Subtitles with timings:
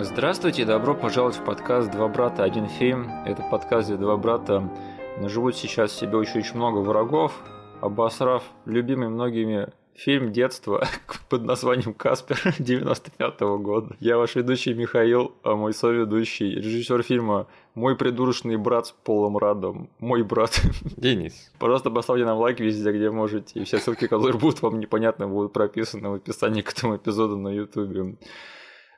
[0.00, 3.10] Здравствуйте, добро пожаловать в подкаст «Два брата, один фильм».
[3.26, 4.70] Это подкаст, где два брата
[5.18, 7.32] наживут сейчас себе очень-очень много врагов,
[7.80, 10.86] обосрав любимый многими фильм детства
[11.28, 13.96] под названием «Каспер» 95 -го года.
[13.98, 19.90] Я ваш ведущий Михаил, а мой соведущий, режиссер фильма «Мой придурочный брат с Полом Радом»,
[19.98, 20.60] мой брат.
[20.96, 21.50] Денис.
[21.58, 23.58] Пожалуйста, поставьте нам лайк везде, где можете.
[23.58, 27.48] И все ссылки, которые будут вам непонятно, будут прописаны в описании к этому эпизоду на
[27.48, 28.16] YouTube.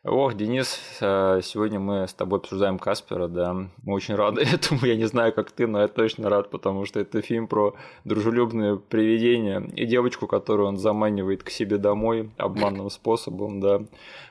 [0.03, 3.53] Ох, Денис, э, сегодня мы с тобой обсуждаем Каспера, да.
[3.53, 4.87] Мы очень рады этому.
[4.87, 8.77] Я не знаю, как ты, но я точно рад, потому что это фильм про дружелюбное
[8.77, 13.83] привидение и девочку, которую он заманивает к себе домой обманным способом, да.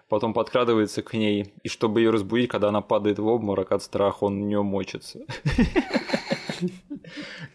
[0.07, 4.23] Потом подкрадывается к ней, и чтобы ее разбудить, когда она падает в обморок от страха,
[4.23, 5.19] он в нее мочится.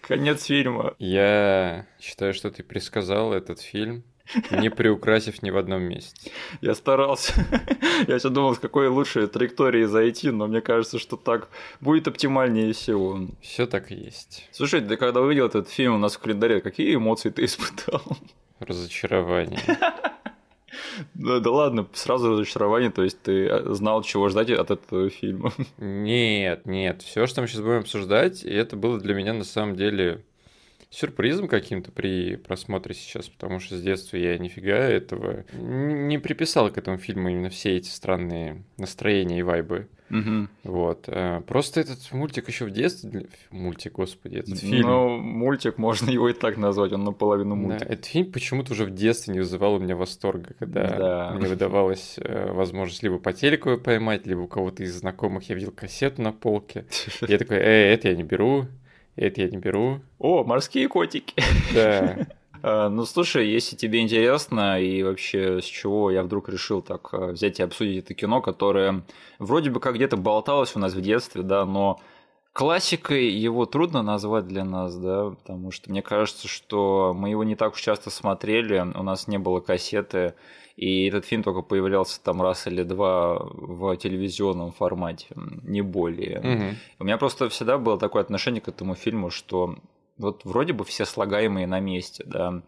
[0.02, 0.95] Конец фильма.
[1.01, 4.04] Я считаю, что ты предсказал этот фильм
[4.51, 6.30] не приукрасив ни в одном месте.
[6.60, 7.32] Я старался.
[8.09, 11.48] Я сейчас думал, с какой лучшей траектории зайти, но мне кажется, что так
[11.80, 13.29] будет оптимальнее всего.
[13.40, 14.48] Все так и есть.
[14.52, 18.02] Слушай, ты когда увидел этот фильм у нас в календаре, какие эмоции ты испытал?
[18.60, 19.60] Разочарование.
[21.15, 25.52] Да, да ладно, сразу разочарование, то есть ты э, знал, чего ждать от этого фильма.
[25.79, 30.24] Нет, нет, все, что мы сейчас будем обсуждать, это было для меня на самом деле
[30.95, 36.78] сюрпризом каким-то при просмотре сейчас, потому что с детства я нифига этого не приписал к
[36.78, 39.88] этому фильму именно все эти странные настроения и вайбы.
[40.10, 40.48] Угу.
[40.64, 41.04] Вот.
[41.09, 43.26] Э, просто этот мультик еще в детстве...
[43.51, 44.86] Мультик, господи, этот фильм...
[44.86, 47.88] Ну, мультик, можно его и так назвать, он наполовину мультик.
[47.88, 51.32] Да, этот фильм почему-то уже в детстве не вызывал у меня восторга, когда да.
[51.34, 55.73] мне выдавалась э, возможность либо по телеку поймать, либо у кого-то из знакомых я видел
[55.73, 56.84] кассету на полке.
[57.26, 58.66] Я такой, эй, это я не беру,
[59.16, 60.01] это я не беру.
[60.18, 61.34] О, морские котики.
[61.74, 62.26] Да.
[62.66, 67.32] А, ну, слушай, если тебе интересно, и вообще с чего я вдруг решил так а,
[67.32, 69.03] взять и обсудить это кино, которое
[69.38, 72.00] вроде бы как где-то болталось у нас в детстве, да, но
[72.54, 77.56] классикой его трудно назвать для нас, да, потому что мне кажется, что мы его не
[77.56, 80.34] так уж часто смотрели, у нас не было кассеты,
[80.76, 86.38] и этот фильм только появлялся там раз или два в телевизионном формате, не более.
[86.38, 86.76] Угу.
[87.00, 89.75] У меня просто всегда было такое отношение к этому фильму, что
[90.16, 92.62] вот вроде бы все слагаемые на месте, да.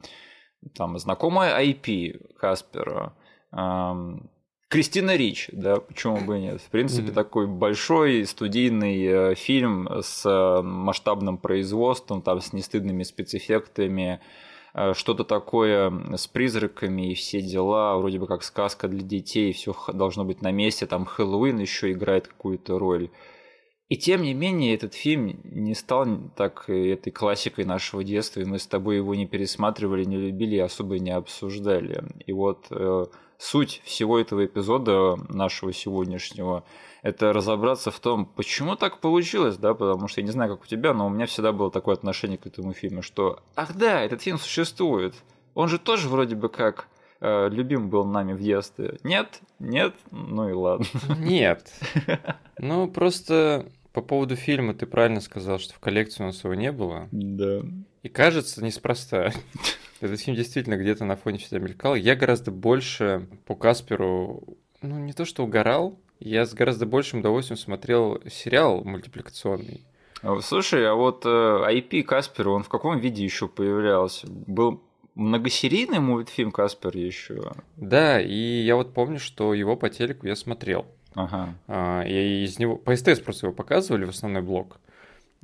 [0.74, 3.14] Там знакомая IP Каспера,
[3.52, 4.28] эм,
[4.68, 6.60] Кристина Рич, да, почему бы и нет.
[6.60, 7.14] В принципе, mm-hmm.
[7.14, 14.20] такой большой студийный э, фильм с э, масштабным производством, там с нестыдными спецэффектами,
[14.76, 19.74] Э, что-то такое с призраками и все дела, вроде бы как сказка для детей, все
[19.92, 23.10] должно быть на месте, там Хэллоуин еще играет какую-то роль.
[23.88, 26.06] И тем не менее, этот фильм не стал
[26.36, 30.60] так этой классикой нашего детства, и мы с тобой его не пересматривали, не любили и
[30.60, 32.02] особо не обсуждали.
[32.26, 32.66] И вот
[33.38, 36.64] суть всего этого эпизода нашего сегодняшнего
[37.02, 40.66] это разобраться в том, почему так получилось, да, потому что я не знаю, как у
[40.66, 44.22] тебя, но у меня всегда было такое отношение к этому фильму, что, ах да, этот
[44.22, 45.14] фильм существует,
[45.54, 46.88] он же тоже вроде бы как
[47.20, 48.98] э, любим был нами в детстве.
[49.04, 49.40] Нет?
[49.58, 49.94] Нет?
[50.10, 50.86] Ну и ладно.
[51.18, 51.72] Нет.
[52.58, 56.72] Ну, просто по поводу фильма ты правильно сказал, что в коллекции у нас его не
[56.72, 57.06] было.
[57.12, 57.60] Да.
[58.02, 59.30] И кажется, неспроста.
[60.00, 61.94] Этот фильм действительно где-то на фоне всегда мелькал.
[61.94, 64.42] Я гораздо больше по Касперу,
[64.82, 69.84] ну, не то что угорал, я с гораздо большим удовольствием смотрел сериал мультипликационный.
[70.22, 74.26] А, слушай, а вот э, IP Каспер, он в каком виде еще появлялся?
[74.28, 74.82] Был
[75.14, 77.52] многосерийный мультфильм Каспер еще?
[77.76, 80.86] Да, и я вот помню, что его по телеку я смотрел.
[81.14, 81.54] Ага.
[81.66, 82.76] А, и из него...
[82.76, 84.78] По СТС просто его показывали в основной блок.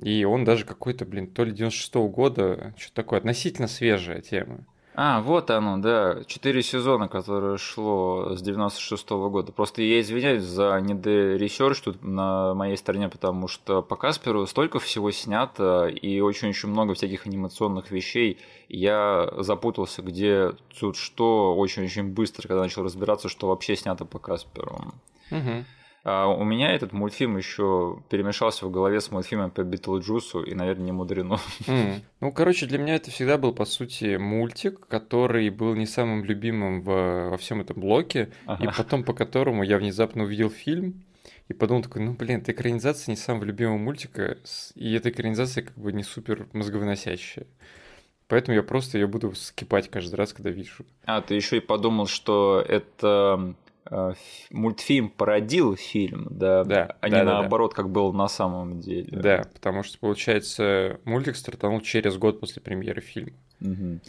[0.03, 4.65] И он даже какой-то, блин, то ли 96-го года, что-то такое, относительно свежая тема.
[4.95, 6.23] А, вот оно, да.
[6.27, 9.51] Четыре сезона, которое шло с 96 -го года.
[9.51, 15.11] Просто я извиняюсь за недоресерч тут на моей стороне, потому что по Касперу столько всего
[15.11, 18.39] снято и очень-очень много всяких анимационных вещей.
[18.69, 24.93] Я запутался, где тут что, очень-очень быстро, когда начал разбираться, что вообще снято по Касперу.
[25.31, 25.65] Угу.
[26.05, 30.87] А у меня этот мультфильм еще перемешался в голове с мультфильмом по Битлджусу, и, наверное,
[30.87, 31.39] не мудрено.
[31.67, 32.01] Mm.
[32.21, 36.83] Ну, короче, для меня это всегда был, по сути, мультик, который был не самым любимым
[36.83, 38.65] в, во всем этом блоке, ага.
[38.65, 41.03] и потом по которому я внезапно увидел фильм,
[41.49, 44.39] и подумал такой, ну, блин, это экранизация не самого любимого мультика,
[44.75, 47.47] и эта экранизация как бы не супер мозговыносящая.
[48.29, 50.87] Поэтому я просто ее буду скипать каждый раз, когда вижу.
[51.05, 53.55] А, ты еще и подумал, что это
[54.51, 57.77] мультфильм породил фильм, да, да а да, не да, наоборот, да.
[57.77, 59.09] как было на самом деле.
[59.11, 63.33] Да, потому что, получается, мультик стартанул через год после премьеры фильма.
[63.61, 64.01] Угу.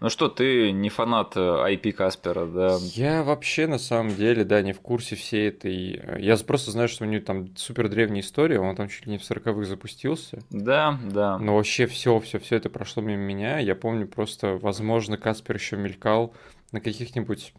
[0.00, 2.78] Ну что, ты не фанат IP э, Каспера, да?
[2.80, 5.94] Я вообще на самом деле, да, не в курсе всей этой...
[5.96, 9.12] Э, я просто знаю, что у него там супер древняя история, он там чуть ли
[9.12, 10.38] не в 40-х запустился.
[10.50, 11.36] Да, да.
[11.38, 13.58] Но вообще все, все, все это прошло мимо меня.
[13.58, 16.32] Я помню просто, возможно, Каспер еще мелькал
[16.70, 17.52] на каких-нибудь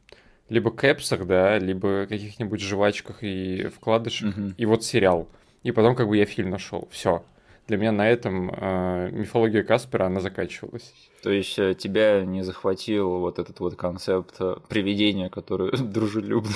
[0.50, 4.36] либо кэпсах, да, либо каких-нибудь жвачках и вкладышах.
[4.38, 4.54] Угу.
[4.58, 5.28] И вот сериал.
[5.64, 6.88] И потом как бы я фильм нашел.
[6.92, 7.24] Все.
[7.68, 10.94] Для меня на этом э, мифология Каспера, она заканчивалась.
[11.22, 16.54] То есть э, тебя не захватил вот этот вот концепт э, привидения, которое дружелюбное?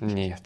[0.00, 0.40] Нет.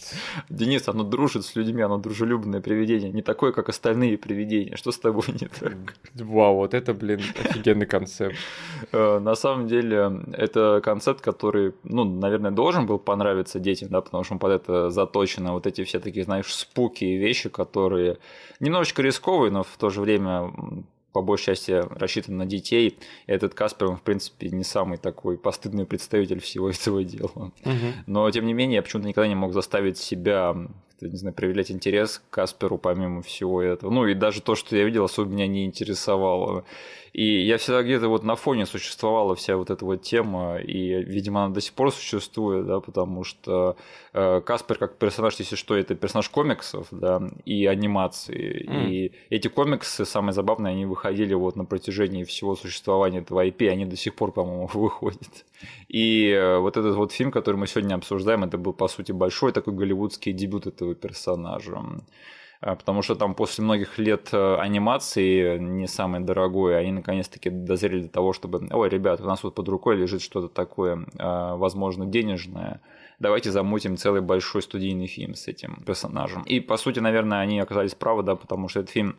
[0.48, 4.76] Денис, оно дружит с людьми, оно дружелюбное привидение, не такое, как остальные привидения.
[4.76, 5.76] Что с тобой не так?
[6.14, 8.36] Вау, вот это, блин, офигенный концепт.
[8.92, 14.24] Э, на самом деле, это концепт, который, ну, наверное, должен был понравиться детям, да, потому
[14.24, 15.52] что он под это заточено.
[15.52, 18.18] Вот эти все такие, знаешь, спуки и вещи, которые
[18.58, 20.52] немножечко рисковые, но в то же время
[21.14, 22.88] по большей части рассчитан на детей.
[22.88, 27.52] И этот Каспер, он, в принципе, не самый такой постыдный представитель всего этого дела.
[27.64, 27.92] Угу.
[28.06, 30.54] Но, тем не менее, я почему-то никогда не мог заставить себя
[31.00, 33.90] не знаю, проявлять интерес к Касперу помимо всего этого.
[33.90, 36.64] Ну и даже то, что я видел, особо меня не интересовало.
[37.14, 41.44] И я всегда где-то вот на фоне существовала вся вот эта вот тема, и, видимо,
[41.44, 43.76] она до сих пор существует, да, потому что
[44.12, 48.68] э, Каспер как персонаж, если что, это персонаж комиксов, да, и анимации.
[48.68, 48.90] Mm.
[48.90, 53.86] И эти комиксы, самое забавное, они выходили вот на протяжении всего существования этого IP, они
[53.86, 55.44] до сих пор, по-моему, выходят.
[55.86, 59.52] И э, вот этот вот фильм, который мы сегодня обсуждаем, это был, по сути, большой
[59.52, 61.80] такой голливудский дебют этого персонажа.
[62.64, 68.04] А, потому что там после многих лет э, анимации, не самой дорогой, они наконец-таки дозрели
[68.04, 72.06] до того, чтобы, ой, ребят, у нас вот под рукой лежит что-то такое, а, возможно,
[72.06, 72.80] денежное,
[73.18, 76.42] давайте замутим целый большой студийный фильм с этим персонажем.
[76.44, 79.16] И, по сути, наверное, они оказались правы, да, потому что этот фильм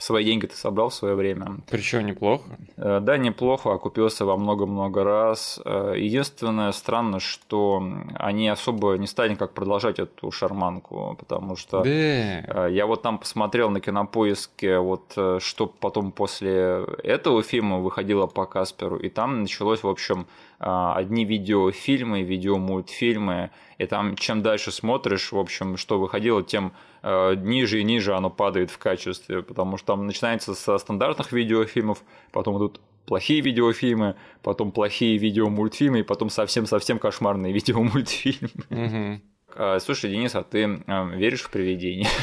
[0.00, 1.58] Свои деньги ты собрал в свое время.
[1.68, 2.44] Причем неплохо.
[2.78, 5.60] Э, да, неплохо, окупился во много-много раз.
[5.62, 7.82] Э, единственное странно, что
[8.14, 11.90] они особо не стали как продолжать эту шарманку, потому что да.
[11.90, 18.46] Э, я вот там посмотрел на кинопоиске, вот что потом после этого фильма выходило по
[18.46, 20.26] Касперу, и там началось, в общем,
[20.60, 26.72] одни видеофильмы, видеомультфильмы, и там чем дальше смотришь, в общем, что выходило, тем
[27.02, 32.02] э, ниже и ниже оно падает в качестве, потому что там начинается со стандартных видеофильмов,
[32.30, 38.50] потом идут плохие видеофильмы, потом плохие видеомультфильмы, и потом совсем-совсем кошмарные видеомультфильмы.
[38.68, 39.80] Угу.
[39.80, 42.08] Слушай, Денис, а ты э, веришь в привидения?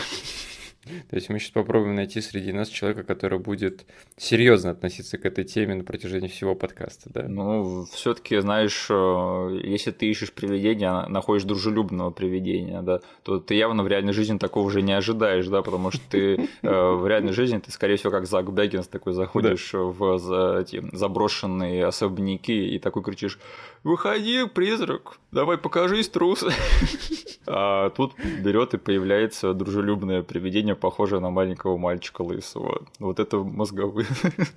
[1.10, 3.86] То есть мы сейчас попробуем найти среди нас человека, который будет
[4.18, 7.28] серьезно относиться к этой теме на протяжении всего подкаста, да?
[7.28, 13.56] Ну, все-таки, знаешь, э, если ты ищешь привидения, а находишь дружелюбного привидения, да, то ты
[13.56, 17.33] явно в реальной жизни такого уже не ожидаешь, да, потому что ты э, в реальной
[17.33, 20.18] жизни ты, скорее всего, как Зак Бэггинс такой заходишь в
[20.94, 23.40] заброшенные особняки и такой кричишь
[23.83, 26.45] выходи, призрак, давай покажись, трус.
[27.50, 28.12] А тут
[28.44, 32.88] берет и появляется дружелюбное привидение, похожее на маленького мальчика лысого.
[33.00, 34.07] Вот это мозговые.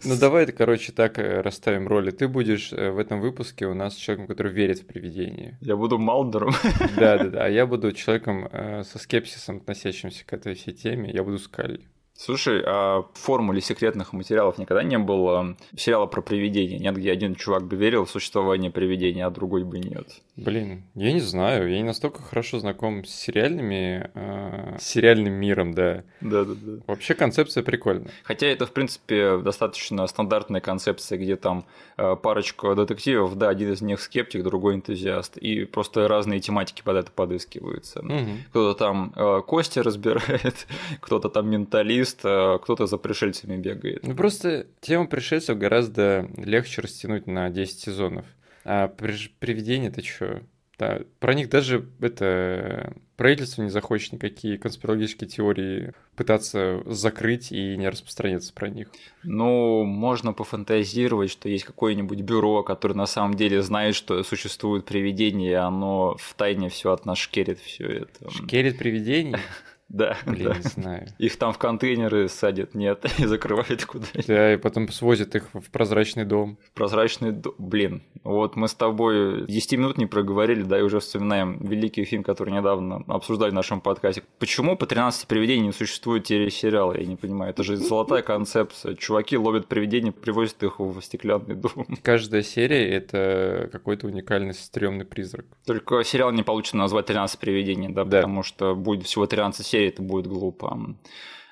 [0.05, 2.11] Ну давай, короче, так э, расставим роли.
[2.11, 5.59] Ты будешь э, в этом выпуске у нас человеком, который верит в привидения.
[5.61, 6.53] Я буду Малдером.
[6.97, 7.45] Да, да, да.
[7.45, 11.11] А я буду человеком э, со скепсисом, относящимся к этой всей теме.
[11.13, 11.81] Я буду Скалли.
[12.23, 16.79] Слушай, а в формуле секретных материалов никогда не было сериала про привидения?
[16.79, 20.21] Нет, где один чувак бы верил в существование привидения, а другой бы нет.
[20.37, 25.73] Блин, я не знаю, я не настолько хорошо знаком с сериальными, э, с сериальным миром,
[25.73, 26.05] да.
[26.21, 26.83] Да-да-да.
[26.87, 28.11] Вообще концепция прикольная.
[28.23, 31.65] Хотя это, в принципе, достаточно стандартная концепция, где там
[31.97, 36.97] э, парочка детективов, да, один из них скептик, другой энтузиаст, и просто разные тематики под
[36.97, 38.01] это подыскиваются.
[38.01, 38.31] Угу.
[38.51, 40.67] Кто-то там э, кости разбирает,
[41.01, 44.07] кто-то там менталист, э, кто-то за пришельцами бегает.
[44.07, 48.27] Ну просто тему пришельцев гораздо легче растянуть на 10 сезонов.
[48.65, 50.43] А привидение это что?
[50.81, 57.87] Да, про них даже это правительство не захочет никакие конспирологические теории пытаться закрыть и не
[57.87, 58.89] распространяться про них.
[59.23, 65.51] Ну, можно пофантазировать, что есть какое-нибудь бюро, которое на самом деле знает, что существует привидение,
[65.51, 68.31] и оно в тайне все от нас шкерит все это.
[68.31, 69.37] Шкерит привидений?
[69.91, 70.55] Да, Блин, да.
[70.55, 71.09] не знаю.
[71.19, 74.27] Их там в контейнеры садят, нет, и закрывают куда-нибудь.
[74.27, 76.59] Да, и потом свозят их в прозрачный дом.
[76.75, 78.03] Прозрачный дом, блин.
[78.23, 82.53] Вот мы с тобой 10 минут не проговорили, да, и уже вспоминаем великий фильм, который
[82.53, 84.23] недавно обсуждали в нашем подкасте.
[84.39, 87.51] Почему по 13 привидений не существует телесериала, я не понимаю.
[87.51, 88.95] Это же золотая концепция.
[88.95, 91.87] Чуваки ловят привидений, привозят их в стеклянный дом.
[92.03, 95.47] Каждая серия— это какой-то уникальный стрёмный призрак.
[95.67, 98.19] Только сериал не получится назвать 13 привидений, да, да.
[98.19, 100.97] потому что будет всего 13 серий, это будет глупо.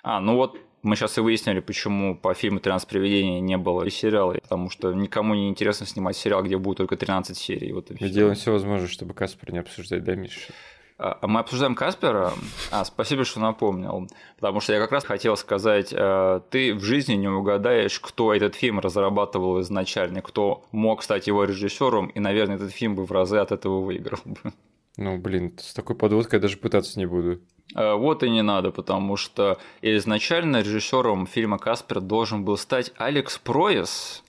[0.02, 4.34] А, ну вот мы сейчас и выяснили, почему по фильму «13 привидений» не было сериала,
[4.34, 7.72] потому что никому не интересно снимать сериал, где будет только 13 серий.
[7.72, 10.52] Вот Мы делаем все возможное, чтобы Каспар не обсуждать, да, Миша?
[10.98, 12.32] А, мы обсуждаем Каспера.
[12.70, 14.08] А, спасибо, что напомнил.
[14.36, 18.56] Потому что я как раз хотел сказать, э, ты в жизни не угадаешь, кто этот
[18.56, 23.38] фильм разрабатывал изначально, кто мог стать его режиссером, и, наверное, этот фильм бы в разы
[23.38, 24.52] от этого выиграл бы.
[24.96, 27.40] Ну, блин, с такой подводкой я даже пытаться не буду.
[27.74, 33.38] Э, вот и не надо, потому что изначально режиссером фильма Каспер должен был стать Алекс
[33.38, 34.22] Проес.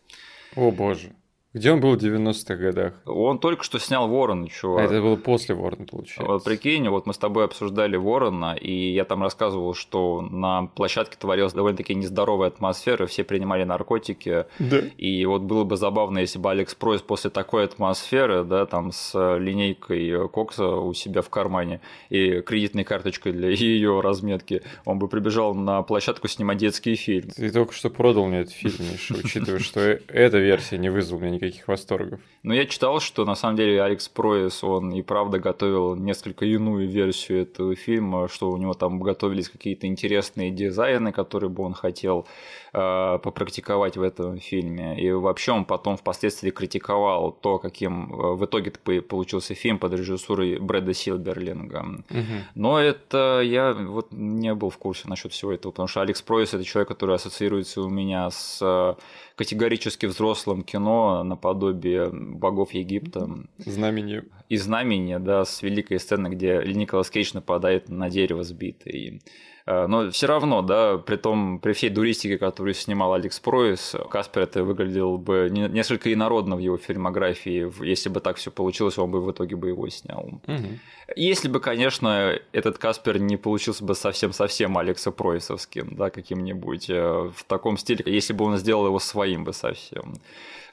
[0.55, 1.11] О боже.
[1.51, 2.93] Где он был в 90-х годах?
[3.07, 4.81] Он только что снял Ворона, чувак.
[4.81, 6.23] А это было после Ворона, получается.
[6.23, 11.17] Вот прикинь, вот мы с тобой обсуждали Ворона, и я там рассказывал, что на площадке
[11.17, 14.45] творилась довольно-таки нездоровая атмосфера, все принимали наркотики.
[14.59, 14.81] Да.
[14.97, 19.17] И вот было бы забавно, если бы Алекс Пройс после такой атмосферы, да, там с
[19.39, 25.55] линейкой Кокса у себя в кармане и кредитной карточкой для ее разметки, он бы прибежал
[25.55, 27.31] на площадку снимать детский фильм.
[27.31, 31.38] Ты только что продал мне этот фильм, Миша, учитывая, что эта версия не вызвала меня
[31.39, 32.19] никаких восторгов.
[32.43, 36.87] Но я читал, что на самом деле Алекс Проис, он и правда готовил несколько иную
[36.87, 42.27] версию этого фильма, что у него там готовились какие-то интересные дизайны, которые бы он хотел
[42.73, 44.99] э, попрактиковать в этом фильме.
[45.01, 50.59] И вообще он потом впоследствии критиковал то, каким э, в итоге получился фильм под режиссурой
[50.59, 51.85] Брэда Силберлинга.
[52.09, 52.23] Угу.
[52.55, 56.53] Но это я вот не был в курсе насчет всего этого, потому что Алекс Проис
[56.53, 58.95] это человек, который ассоциируется у меня с э,
[59.39, 63.29] категорически взрослым кино наподобие богов Египта.
[63.57, 64.23] Знамени.
[64.49, 69.21] И знамени, да, с великой сцены, где Николас Кейдж нападает на дерево сбитый.
[69.69, 74.41] Э, но все равно, да, при том, при всей дуристике, которую снимал Алекс Пройс, Каспер
[74.41, 77.71] это выглядел бы несколько инородно в его фильмографии.
[77.85, 80.41] Если бы так все получилось, он бы в итоге бы его снял.
[80.47, 80.67] Угу.
[81.15, 87.43] Если бы, конечно, этот Каспер не получился бы совсем-совсем Алекса Пройсовским, да, каким-нибудь э, в
[87.43, 90.15] таком стиле, если бы он сделал его своим бы совсем.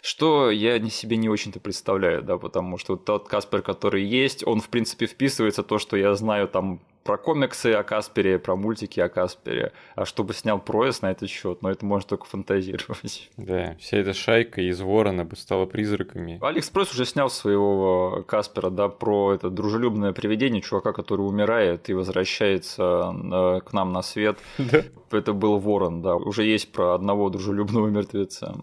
[0.07, 4.69] Что я себе не очень-то представляю, да, потому что тот Каспер, который есть, он, в
[4.69, 9.09] принципе, вписывается в то, что я знаю там про комиксы о Каспере, про мультики о
[9.09, 9.73] Каспере.
[9.97, 13.31] А чтобы снял проезд на этот счет, но это можно только фантазировать.
[13.37, 16.39] Да, вся эта шайка из Ворона бы стала призраками.
[16.41, 21.95] Алекс Пройс уже снял своего Каспера, да, про это дружелюбное привидение чувака, который умирает и
[21.95, 24.39] возвращается э, к нам на свет.
[24.59, 24.85] Да.
[25.11, 26.15] Это был Ворон, да.
[26.15, 28.57] Уже есть про одного дружелюбного мертвеца.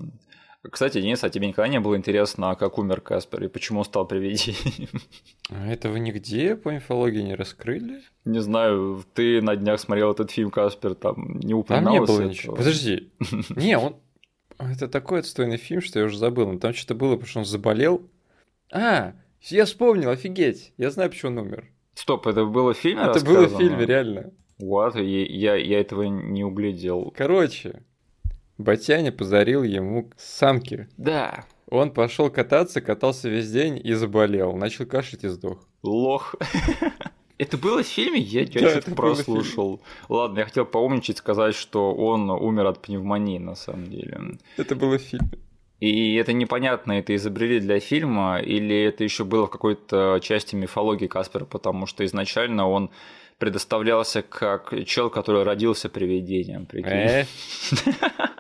[0.70, 4.08] Кстати, Денис, а тебе никогда не было интересно, как умер Каспер и почему он стал
[4.08, 4.90] привидением?
[5.50, 8.02] А этого нигде по мифологии не раскрыли?
[8.24, 12.30] Не знаю, ты на днях смотрел этот фильм Каспер, там не упоминалось Там не было
[12.30, 12.56] ничего.
[12.56, 13.12] Подожди.
[13.50, 13.98] Не, он...
[14.58, 16.50] Это такой отстойный фильм, что я уже забыл.
[16.50, 18.10] Но там что-то было, потому что он заболел.
[18.72, 20.74] А, я вспомнил, офигеть.
[20.78, 21.66] Я знаю, почему он умер.
[21.96, 24.32] Стоп, это было в фильме Это было в фильме, реально.
[24.60, 27.14] Вот, я, я, я этого не углядел.
[27.16, 27.84] Короче,
[28.58, 30.88] Батяня подарил ему самки.
[30.98, 31.46] Да.
[31.70, 34.56] Он пошел кататься, катался весь день и заболел.
[34.56, 35.68] Начал кашлять и сдох.
[35.82, 36.36] Лох.
[37.40, 38.20] Это было в фильме?
[38.20, 39.82] Я, я да, что-то прослушал.
[40.08, 44.38] Ладно, я хотел поумничать, сказать, что он умер от пневмонии на самом деле.
[44.56, 45.32] Это было в фильме.
[45.80, 51.08] И это непонятно, это изобрели для фильма, или это еще было в какой-то части мифологии
[51.08, 52.90] Каспера, потому что изначально он
[53.38, 56.66] предоставлялся как чел, который родился привидением.
[56.72, 57.26] Э?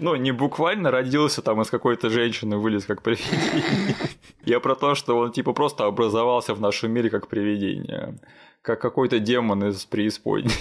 [0.00, 3.96] Ну, не буквально родился там из какой-то женщины, вылез как привидение.
[4.44, 8.18] Я про то, что он типа просто образовался в нашем мире как привидение.
[8.62, 10.52] Как какой-то демон из преисподней.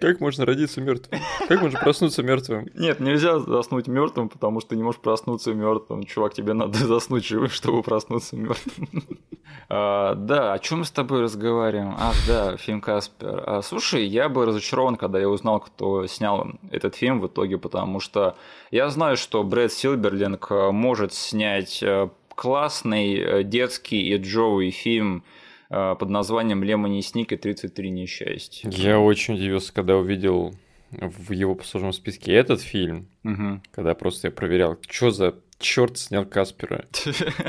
[0.00, 1.20] Как можно родиться мертвым?
[1.48, 2.68] Как можно проснуться мертвым?
[2.74, 6.04] Нет, нельзя заснуть мертвым, потому что ты не можешь проснуться мертвым.
[6.04, 8.88] Чувак, тебе надо заснуть живым, чтобы проснуться мертвым.
[9.68, 11.94] А, да, о чем мы с тобой разговариваем?
[11.98, 13.42] Ах, да, фильм Каспер.
[13.46, 18.00] А, слушай, я был разочарован, когда я узнал, кто снял этот фильм в итоге, потому
[18.00, 18.36] что
[18.70, 25.33] я знаю, что Брэд Силберлинг может снять э, классный э, детский и джоуи фильм Э,
[25.98, 28.70] под названием «Лемони Сник и 33 несчастья».
[28.70, 30.54] Я очень удивился, когда увидел
[30.90, 33.60] в его послужном списке этот фильм, угу.
[33.72, 36.84] когда просто я проверял, что за черт снял Каспера.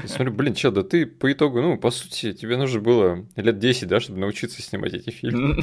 [0.03, 3.60] И смотрю, блин, чел, да ты по итогу, ну, по сути, тебе нужно было лет
[3.60, 5.62] 10, да, чтобы научиться снимать эти фильмы.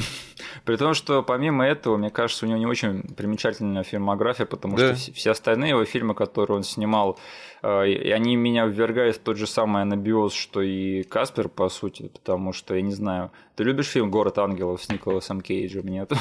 [0.65, 4.95] При том, что помимо этого, мне кажется, у него не очень примечательная фильмография, потому да.
[4.95, 9.37] что все остальные его фильмы, которые он снимал, э, и они меня ввергают в тот
[9.37, 13.87] же самый анабиоз, что и Каспер, по сути, потому что, я не знаю, ты любишь
[13.87, 15.87] фильм «Город ангелов» с Николасом Кейджем?
[15.87, 16.11] Нет?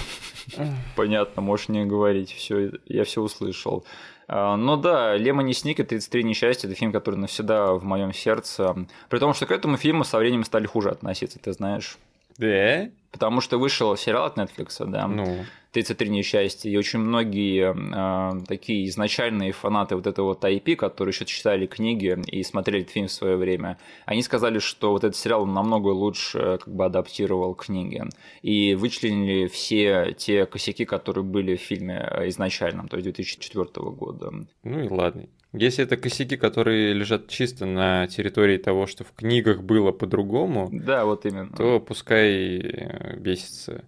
[0.97, 3.85] Понятно, можешь не говорить, все, я все услышал.
[4.29, 8.77] А, но да, Лемони Сник и 33 несчастья– это фильм, который навсегда в моем сердце.
[9.09, 11.99] При том, что к этому фильму со временем стали хуже относиться, ты знаешь.
[12.39, 12.89] Да?
[13.11, 15.09] Потому что вышел сериал от Netflix, да.
[15.09, 15.45] Ну.
[15.73, 21.25] 33 несчастья, и очень многие э, такие изначальные фанаты вот этого вот IP, которые еще
[21.25, 25.89] читали книги и смотрели фильм в свое время, они сказали, что вот этот сериал намного
[25.89, 28.03] лучше как бы адаптировал книги,
[28.43, 34.31] и вычленили все те косяки, которые были в фильме изначальном, то есть 2004 года.
[34.63, 35.27] Ну и ладно.
[35.55, 41.05] Если это косяки, которые лежат чисто на территории того, что в книгах было по-другому, да,
[41.05, 41.55] вот именно.
[41.55, 43.85] то пускай э, бесится.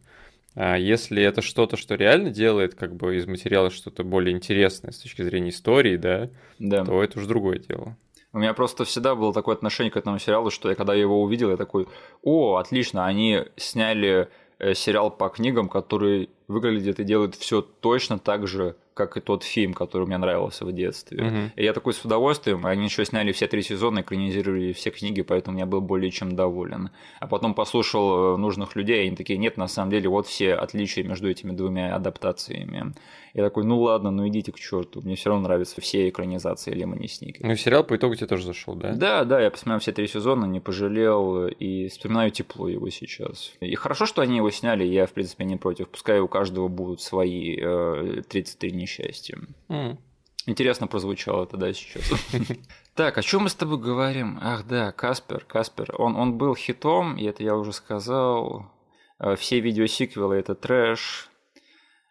[0.54, 4.98] А если это что-то, что реально делает как бы из материала что-то более интересное с
[4.98, 6.84] точки зрения истории, да, да.
[6.84, 7.96] то это уже другое дело.
[8.32, 11.50] У меня просто всегда было такое отношение к этому сериалу, что я когда его увидел,
[11.50, 11.86] я такой,
[12.22, 18.46] о, отлично, они сняли э, сериал по книгам, который выглядит и делает все точно так
[18.46, 21.18] же, как и тот фильм, который мне нравился в детстве.
[21.18, 21.50] Uh-huh.
[21.56, 25.58] И я такой с удовольствием, они еще сняли все три сезона, экранизировали все книги, поэтому
[25.58, 26.90] я был более чем доволен.
[27.20, 30.54] А потом послушал э, нужных людей, и они такие, нет, на самом деле, вот все
[30.54, 32.94] отличия между этими двумя адаптациями.
[33.34, 37.08] Я такой, ну ладно, ну идите к черту, мне все равно нравятся все экранизации Лемони
[37.08, 37.40] Сники.
[37.42, 38.92] Ну сериал по итогу тебе тоже зашел, да?
[38.92, 43.52] Да, да, я посмотрел все три сезона, не пожалел и вспоминаю тепло его сейчас.
[43.58, 47.00] И хорошо, что они его сняли, я в принципе не против, пускай у каждого будут
[47.00, 49.38] свои э, 33 несчастья.
[49.68, 49.98] Mm.
[50.46, 52.04] Интересно прозвучало это, да, сейчас.
[52.94, 54.38] Так, о чем мы с тобой говорим?
[54.40, 55.92] Ах да, Каспер, Каспер.
[55.98, 58.70] Он, он был хитом, и это я уже сказал.
[59.18, 61.28] Э, все видеосиквелы это трэш.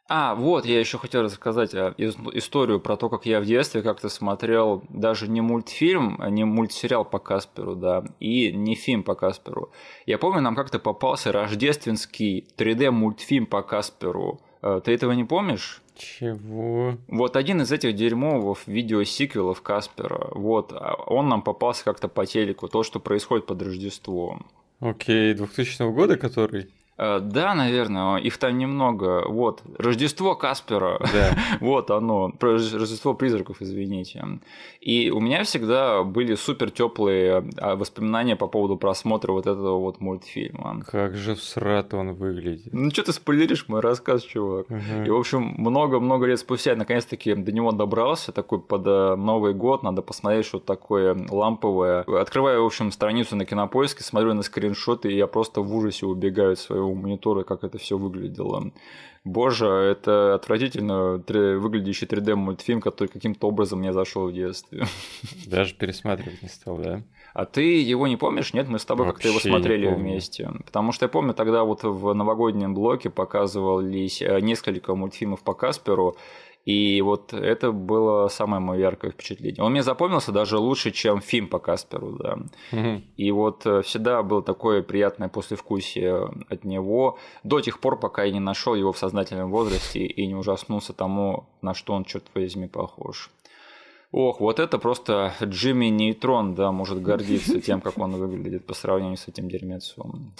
[0.10, 4.10] А, вот, я еще хотел рассказать а, историю про то, как я в детстве как-то
[4.10, 9.72] смотрел даже не мультфильм, а не мультсериал по Касперу, да, и не фильм по Касперу.
[10.06, 14.42] Я помню, нам как-то попался рождественский 3D-мультфильм по Касперу.
[14.64, 15.82] А, ты этого не помнишь?
[15.96, 16.98] Чего?
[17.08, 22.68] Вот один из этих дерьмовых видеосиквелов Каспера, вот, а, он нам попался как-то по телеку,
[22.68, 24.48] то, что происходит под Рождеством.
[24.80, 26.70] Окей, 2000 года который?
[27.04, 29.24] Э, да, наверное, их там немного.
[29.28, 31.00] Вот, Рождество Каспера.
[31.14, 31.36] Да.
[31.60, 32.32] вот оно.
[32.40, 34.26] Рождество призраков, извините.
[34.80, 40.00] И у меня всегда были супер теплые а, воспоминания по поводу просмотра вот этого вот
[40.00, 40.82] мультфильма.
[40.86, 42.74] Как же всрато он выглядит.
[42.74, 44.70] Ну, что ты спойлеришь мой рассказ, чувак.
[44.70, 45.06] Угу.
[45.06, 49.54] И, в общем, много-много лет спустя я наконец-таки до него добрался, такой под э, Новый
[49.54, 52.02] год, надо посмотреть что-то такое ламповое.
[52.02, 56.54] Открываю, в общем, страницу на кинопоиске, смотрю на скриншоты, и я просто в ужасе убегаю
[56.54, 58.72] от своего своего монитора, как это все выглядело.
[59.26, 61.24] Боже, это отвратительно
[61.60, 64.86] выглядящий 3D мультфильм, который каким-то образом мне зашел в детстве.
[65.48, 67.02] Даже пересматривать не стал, да?
[67.34, 68.54] А ты его не помнишь?
[68.54, 70.52] Нет, мы с тобой как-то его смотрели вместе.
[70.66, 76.16] Потому что я помню, тогда вот в новогоднем блоке показывались э, несколько мультфильмов по Касперу,
[76.66, 79.62] и вот это было самое мое яркое впечатление.
[79.64, 82.38] Он мне запомнился даже лучше, чем фильм по Касперу, да.
[82.72, 83.02] Угу.
[83.18, 88.32] И вот э, всегда было такое приятное послевкусие от него до тех пор, пока я
[88.32, 92.68] не нашел его в сознательном возрасте и не ужаснулся тому, на что он, черт возьми,
[92.68, 93.30] похож.
[94.14, 99.18] Ох, вот это просто Джимми Нейтрон, да, может гордиться тем, как он выглядит по сравнению
[99.18, 100.34] с этим дерьмецом.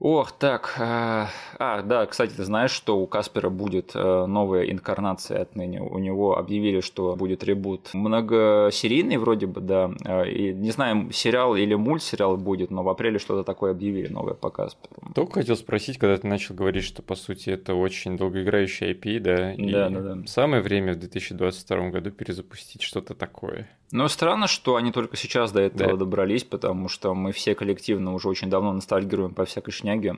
[0.00, 0.76] Ох, так.
[0.78, 1.26] Э,
[1.58, 5.82] а, да, кстати, ты знаешь, что у Каспера будет э, новая инкарнация отныне.
[5.82, 9.90] У него объявили, что будет ребут многосерийный вроде бы, да.
[10.04, 14.34] Э, и не знаю, сериал или мультсериал будет, но в апреле что-то такое объявили новое
[14.34, 14.94] по Касперу.
[15.16, 19.52] Только хотел спросить, когда ты начал говорить, что по сути это очень долгоиграющий IP, да?
[19.52, 20.26] И да, да, да.
[20.26, 23.68] Самое время в 2022 году перезапустить что-то такое.
[23.90, 25.96] Но странно, что они только сейчас до этого да.
[25.96, 30.16] добрались, потому что мы все коллективно уже очень давно ностальгируем по всякой шняге.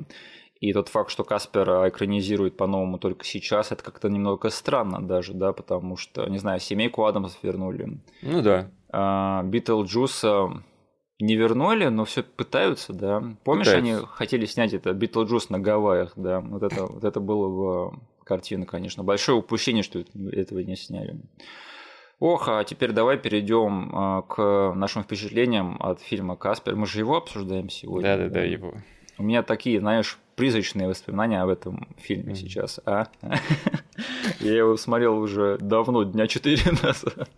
[0.60, 5.52] И тот факт, что Каспер экранизирует по-новому только сейчас, это как-то немного странно даже, да,
[5.54, 7.98] потому что, не знаю, семейку Адамс вернули.
[8.20, 8.70] Ну да.
[8.92, 10.62] А, Битлджуса
[11.18, 13.22] не вернули, но все пытаются, да.
[13.42, 13.96] Помнишь, пытаются.
[13.96, 16.40] они хотели снять это Битлджус на Гавайях, да.
[16.40, 19.02] Вот это, вот это было в картине, конечно.
[19.02, 21.22] Большое упущение, что этого не сняли.
[22.18, 26.76] Ох, а теперь давай перейдем а, к нашим впечатлениям от фильма Каспер.
[26.76, 28.18] Мы же его обсуждаем сегодня.
[28.18, 28.74] Да, да, да, его.
[29.20, 32.36] У меня такие, знаешь, призрачные воспоминания об этом фильме mm-hmm.
[32.36, 32.80] сейчас.
[32.86, 33.08] А?
[34.40, 37.28] Я его смотрел уже давно, дня четыре назад.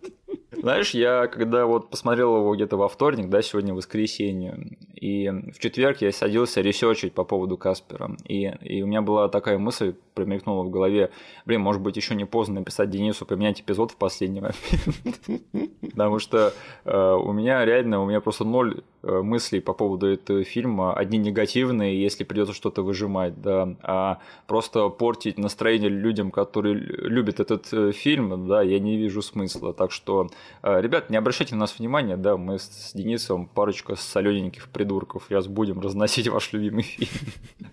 [0.51, 5.97] Знаешь, я когда вот посмотрел его где-то во вторник, да, сегодня воскресенье, и в четверг
[5.99, 10.69] я садился ресерчить по поводу Каспера, и, и у меня была такая мысль, промелькнула в
[10.69, 11.11] голове,
[11.45, 16.53] блин, может быть, еще не поздно написать Денису поменять эпизод в последний момент, потому что
[16.85, 22.01] э, у меня реально, у меня просто ноль мыслей по поводу этого фильма, одни негативные,
[22.01, 28.47] если придется что-то выжимать, да, а просто портить настроение людям, которые любят этот э, фильм,
[28.47, 29.73] да, я не вижу смысла.
[29.73, 30.29] Так что,
[30.61, 35.47] э, ребят, не обращайте на нас внимания, да, мы с Денисом парочка солененьких придурков, сейчас
[35.47, 37.11] будем разносить ваш любимый фильм.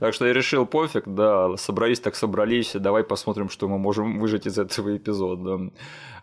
[0.01, 4.47] Так что я решил, пофиг, да, собрались так собрались, давай посмотрим, что мы можем выжить
[4.47, 5.71] из этого эпизода.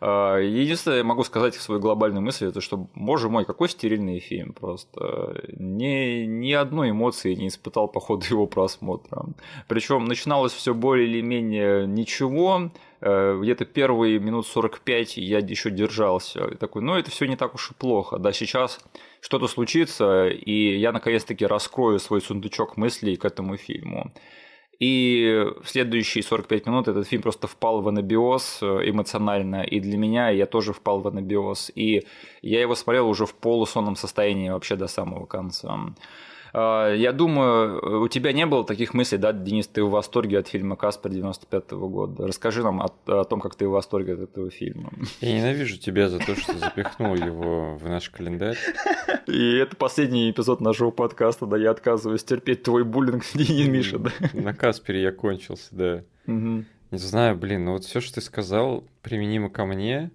[0.02, 4.97] Единственное, я могу сказать свою глобальную мысль, это что, боже мой, какой стерильный фильм просто.
[5.58, 9.26] Ни, ни одной эмоции не испытал по ходу его просмотра.
[9.68, 16.56] Причем начиналось все более или менее ничего, э, где-то первые минут 45 я еще держался.
[16.58, 18.18] Такой, ну это все не так уж и плохо.
[18.18, 18.80] Да, сейчас
[19.22, 24.12] что-то случится, и я наконец-таки раскрою свой сундучок мыслей к этому фильму.
[24.80, 29.98] И в следующие 45 минут этот фильм просто впал в анабиоз э, эмоционально, и для
[29.98, 31.72] меня я тоже впал в анабиоз.
[31.74, 32.06] И
[32.44, 35.80] я его смотрел уже в полусонном состоянии вообще до самого конца.
[36.60, 40.48] А, я думаю, у тебя не было таких мыслей, да, Денис, ты в восторге от
[40.48, 42.26] фильма «Каспер» 95 -го года.
[42.26, 44.92] Расскажи нам о, о том, как ты в восторге от этого фильма.
[45.22, 48.58] Я ненавижу тебя за то, что запихнул его в наш календарь.
[49.28, 54.10] И это последний эпизод нашего подкаста, да, я отказываюсь терпеть твой буллинг, Денис Миша, да.
[54.34, 56.04] На «Каспере» я кончился, да.
[56.26, 56.66] Угу.
[56.90, 60.10] Не знаю, блин, ну вот все, что ты сказал, применимо ко мне.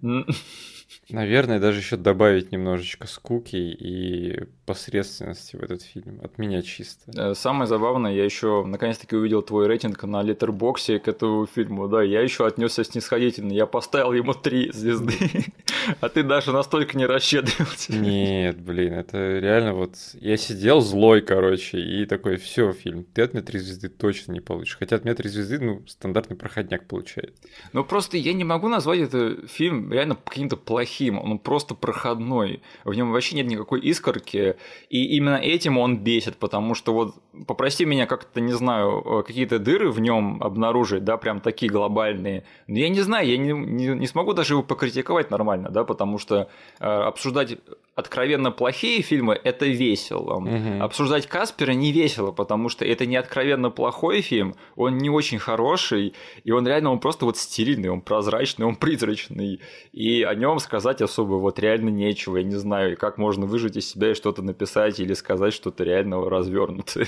[1.13, 6.19] Наверное, даже еще добавить немножечко скуки и посредственности в этот фильм.
[6.23, 7.11] От меня чисто.
[7.15, 11.87] Э, самое забавное, я еще наконец-таки увидел твой рейтинг на литербоксе к этому фильму.
[11.87, 13.51] Да, я еще отнесся снисходительно.
[13.51, 15.13] Я поставил ему три звезды.
[15.99, 17.91] А ты даже настолько не расщедрился.
[17.97, 19.95] Нет, блин, это реально вот...
[20.13, 24.39] Я сидел злой, короче, и такой, все, фильм, ты от меня три звезды точно не
[24.39, 24.77] получишь.
[24.77, 27.35] Хотя от меня три звезды, ну, стандартный проходняк получает.
[27.73, 31.02] Ну, просто я не могу назвать это фильм реально каким-то плохим.
[31.11, 32.61] Он просто проходной.
[32.83, 34.55] В нем вообще нет никакой искорки.
[34.89, 37.15] И именно этим он бесит, потому что вот,
[37.47, 42.43] попроси меня как-то, не знаю, э, какие-то дыры в нем обнаружить, да, прям такие глобальные.
[42.67, 46.17] Но я не знаю, я не, не, не смогу даже его покритиковать нормально, да, потому
[46.17, 47.57] что э, обсуждать
[47.95, 50.37] откровенно плохие фильмы– это весело.
[50.37, 50.83] Угу.
[50.83, 56.13] Обсуждать Каспера не весело, потому что это не откровенно плохой фильм, он не очень хороший,
[56.43, 59.59] и он реально он просто вот стильный, он прозрачный, он призрачный,
[59.91, 62.37] и о нем сказать особо вот реально нечего.
[62.37, 66.29] Я не знаю, как можно выжить из себя и что-то написать или сказать что-то реально
[66.29, 67.07] развернутое.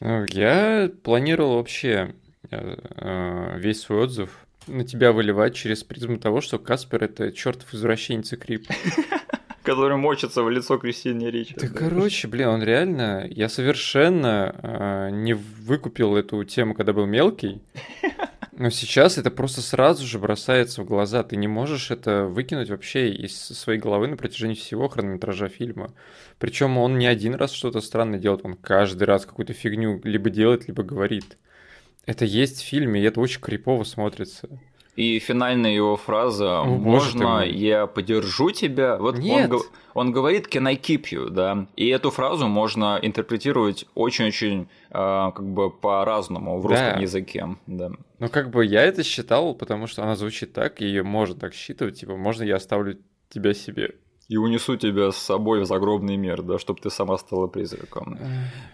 [0.00, 2.14] Ну, я планировал вообще
[2.50, 4.30] э, э, весь свой отзыв
[4.68, 8.66] на тебя выливать через призму того, что Каспер это чертов извращенец и крип.
[9.62, 11.54] Который мочится в лицо Кристине Ричи.
[11.54, 13.26] Да, короче, блин, он реально...
[13.28, 17.60] Я совершенно э, не выкупил эту тему, когда был мелкий.
[18.58, 21.22] Но сейчас это просто сразу же бросается в глаза.
[21.22, 25.94] Ты не можешь это выкинуть вообще из своей головы на протяжении всего хронометража фильма.
[26.40, 30.66] Причем он не один раз что-то странное делает, он каждый раз какую-то фигню либо делает,
[30.66, 31.38] либо говорит.
[32.04, 34.48] Это есть в фильме, и это очень крипово смотрится.
[34.98, 39.48] И финальная его фраза О, «Можно я поддержу тебя?» Вот Нет.
[39.52, 39.62] Он,
[39.94, 41.68] он говорит «Can I keep you?» да?
[41.76, 47.00] И эту фразу можно интерпретировать очень-очень э, как бы по-разному в русском да.
[47.00, 47.46] языке.
[47.68, 47.92] Да.
[48.18, 51.54] Ну как бы я это считал, потому что она звучит так, и ее можно так
[51.54, 53.94] считывать, типа «Можно я оставлю тебя себе?»
[54.28, 58.18] И унесу тебя с собой в загробный мир, да, чтобы ты сама стала призраком.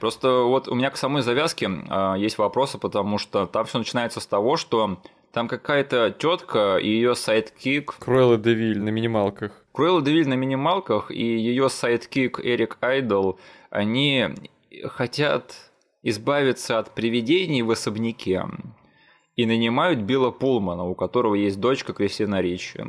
[0.01, 4.21] Просто вот у меня к самой завязке э, есть вопросы, потому что там все начинается
[4.21, 4.99] с того, что
[5.33, 7.97] там какая-то тетка и ее sidekick.
[7.99, 9.65] Круэлла Девиль на минималках.
[9.73, 13.39] Круэлла Девиль на минималках и ее sidekick Эрик Айдл,
[13.71, 14.29] они
[14.85, 15.55] хотят
[16.03, 18.45] избавиться от привидений в особняке
[19.37, 22.81] и нанимают Билла Пулмана, у которого есть дочка Кристина Ричи.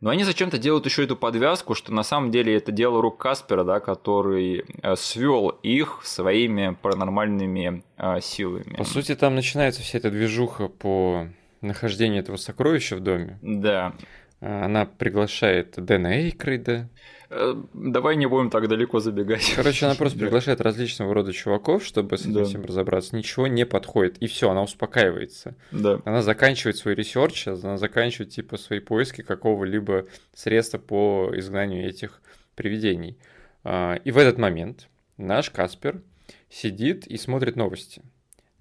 [0.00, 3.64] Но они зачем-то делают еще эту подвязку, что на самом деле это дело рук Каспера,
[3.64, 8.76] да, который э, свел их своими паранормальными э, силами.
[8.76, 11.26] По сути, там начинается вся эта движуха по
[11.62, 13.38] нахождению этого сокровища в доме.
[13.42, 13.94] Да.
[14.40, 16.88] А, она приглашает Дэна Эйкройда.
[17.30, 19.52] Э, давай не будем так далеко забегать.
[19.54, 22.44] Короче, она просто приглашает различного рода чуваков, чтобы с этим да.
[22.44, 23.16] всем разобраться.
[23.16, 24.16] Ничего не подходит.
[24.18, 25.54] И все, она успокаивается.
[25.70, 26.00] Да.
[26.04, 32.20] Она заканчивает свой research, она заканчивает типа свои поиски какого-либо средства по изгнанию этих
[32.54, 33.18] привидений.
[33.62, 34.88] А, и в этот момент
[35.18, 36.00] наш Каспер
[36.48, 38.02] сидит и смотрит новости.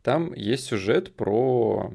[0.03, 1.93] Там есть сюжет про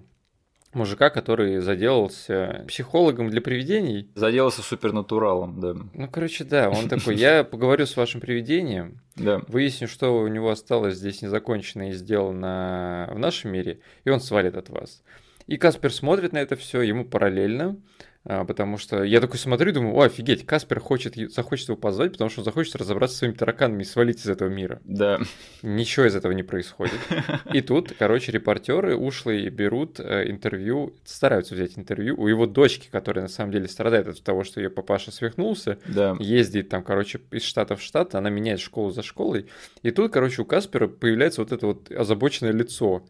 [0.74, 4.10] мужика, который заделался психологом для привидений.
[4.14, 5.74] Заделался супернатуралом, да.
[5.94, 9.40] Ну, короче, да, он такой, я поговорю с вашим привидением, да.
[9.48, 14.56] выясню, что у него осталось здесь незакончено и сделано в нашем мире, и он свалит
[14.56, 15.02] от вас.
[15.46, 17.76] И Каспер смотрит на это все, ему параллельно
[18.24, 22.30] потому что я такой смотрю и думаю, о, офигеть, Каспер хочет, захочет его позвать, потому
[22.30, 24.80] что он захочет разобраться с своими тараканами и свалить из этого мира.
[24.84, 25.20] Да.
[25.62, 26.98] Ничего из этого не происходит.
[27.52, 33.24] И тут, короче, репортеры ушлые берут э, интервью, стараются взять интервью у его дочки, которая
[33.24, 36.16] на самом деле страдает от того, что ее папаша свихнулся, да.
[36.20, 39.48] ездит там, короче, из штата в штат, она меняет школу за школой.
[39.82, 43.04] И тут, короче, у Каспера появляется вот это вот озабоченное лицо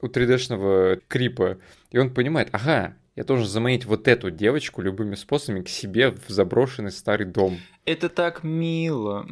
[0.00, 1.58] у 3D-шного крипа.
[1.90, 6.28] И он понимает, ага, я должен заманить вот эту девочку любыми способами к себе в
[6.28, 7.58] заброшенный старый дом.
[7.86, 9.26] Это так мило.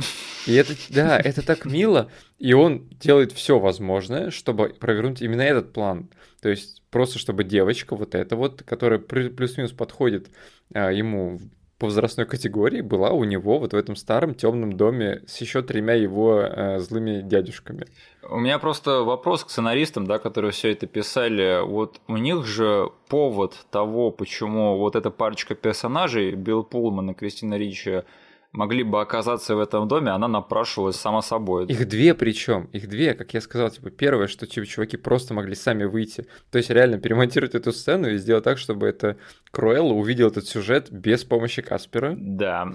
[0.47, 2.11] И это, да, это так мило.
[2.39, 6.09] И он делает все возможное, чтобы провернуть именно этот план.
[6.41, 10.31] То есть просто чтобы девочка вот эта вот, которая плюс-минус подходит
[10.73, 11.41] а, ему
[11.79, 15.95] по возрастной категории была у него вот в этом старом темном доме с еще тремя
[15.95, 17.87] его э, злыми дядюшками.
[18.31, 21.65] У меня просто вопрос к сценаристам, да, которые все это писали.
[21.67, 27.59] Вот у них же повод того, почему вот эта парочка персонажей, Билл Пулман и Кристина
[27.59, 28.03] Ричи,
[28.55, 31.67] могли бы оказаться в этом доме, она напрашивалась сама собой.
[31.67, 35.55] Их две причем, их две, как я сказал, типа первое, что типа чуваки просто могли
[35.55, 39.17] сами выйти, то есть реально перемонтировать эту сцену и сделать так, чтобы это
[39.51, 42.15] Круэлла увидел этот сюжет без помощи Каспера.
[42.17, 42.73] Да.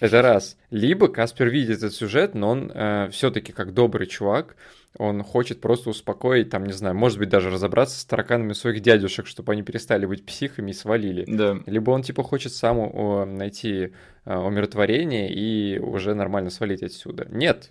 [0.00, 0.56] Это раз.
[0.70, 4.56] Либо Каспер видит этот сюжет, но он э, все-таки как добрый чувак,
[4.98, 9.26] он хочет просто успокоить, там, не знаю, может быть, даже разобраться с тараканами своих дядюшек,
[9.26, 11.24] чтобы они перестали быть психами и свалили.
[11.26, 11.58] Да.
[11.66, 13.92] Либо он, типа, хочет сам найти
[14.24, 17.26] а, умиротворение и уже нормально свалить отсюда.
[17.30, 17.70] Нет,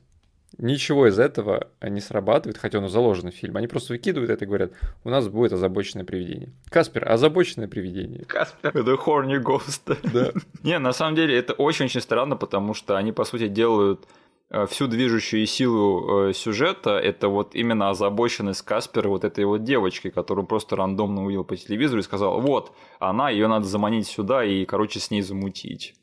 [0.57, 3.55] Ничего из этого не срабатывает, хотя оно заложено в фильм.
[3.55, 4.71] Они просто выкидывают это и говорят,
[5.03, 6.51] у нас будет озабоченное привидение.
[6.69, 8.25] Каспер, озабоченное привидение.
[8.25, 9.95] Каспер, это horny ghost.
[10.11, 10.31] Да.
[10.63, 14.28] Не, на самом деле это очень-очень странно, потому что они, по сути, делают Э,
[14.67, 20.47] всю движущую силу э, сюжета это вот именно озабоченность Каспера вот этой вот девочки, которую
[20.47, 24.99] просто рандомно увидел по телевизору и сказал, вот, она, ее надо заманить сюда и, короче,
[24.99, 25.93] с ней замутить.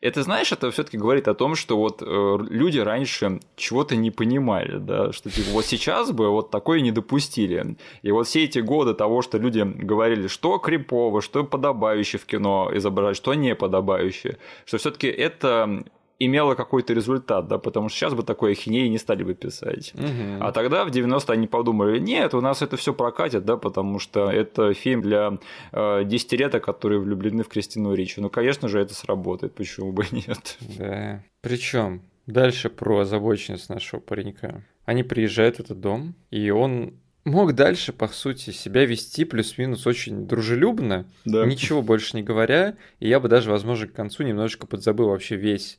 [0.00, 4.78] Это, знаешь, это все-таки говорит о том, что вот э, люди раньше чего-то не понимали,
[4.78, 7.76] да, что типа вот сейчас бы вот такое не допустили.
[8.02, 12.68] И вот все эти годы того, что люди говорили, что крипово, что подобающее в кино
[12.74, 15.84] изображать, что не подобающее, что все-таки это
[16.26, 19.92] имело какой-то результат, да, потому что сейчас бы такой ахинеи не стали бы писать.
[19.94, 20.40] Угу.
[20.40, 24.30] А тогда в 90-е они подумали, нет, у нас это все прокатит, да, потому что
[24.30, 25.38] это фильм для
[25.72, 28.20] э, десятилеток, которые влюблены в Кристину Ричи.
[28.20, 30.58] Ну, конечно же, это сработает, почему бы нет.
[30.78, 31.22] Да.
[31.40, 34.64] Причем дальше про озабоченность нашего паренька.
[34.84, 40.26] Они приезжают в этот дом, и он мог дальше, по сути, себя вести плюс-минус очень
[40.26, 41.46] дружелюбно, да.
[41.46, 45.78] ничего больше не говоря, и я бы даже, возможно, к концу немножечко подзабыл вообще весь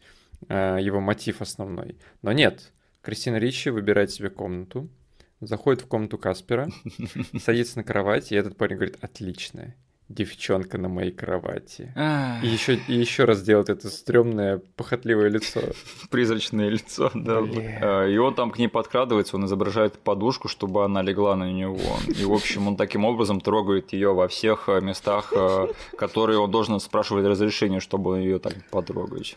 [0.49, 1.97] его мотив основной.
[2.21, 4.89] Но нет, Кристина Ричи выбирает себе комнату,
[5.39, 6.69] заходит в комнату Каспера,
[7.39, 9.75] садится на кровать, и этот парень говорит, отличная
[10.09, 11.93] девчонка на моей кровати.
[12.43, 15.61] И еще, и еще раз делает это стрёмное, похотливое лицо.
[16.09, 17.41] Призрачное лицо, да.
[17.41, 18.09] Блин.
[18.09, 21.97] И он там к ней подкрадывается, он изображает подушку, чтобы она легла на него.
[22.07, 26.51] И, в общем, он таким образом трогает ее во всех э, местах, э, которые он
[26.51, 29.35] должен спрашивать разрешение, чтобы ее так потрогать.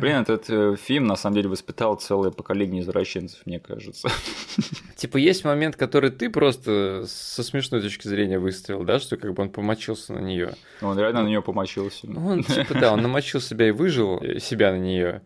[0.00, 4.08] Блин, этот э, фильм на самом деле воспитал целое поколение извращенцев, мне кажется.
[4.96, 9.42] Типа есть момент, который ты просто со смешной точки зрения выставил, да, что как бы
[9.42, 10.54] он помочился на нее.
[10.80, 12.06] Он реально на нее помочился.
[12.08, 15.22] Он типа да, он намочил себя и выжил э, себя на нее.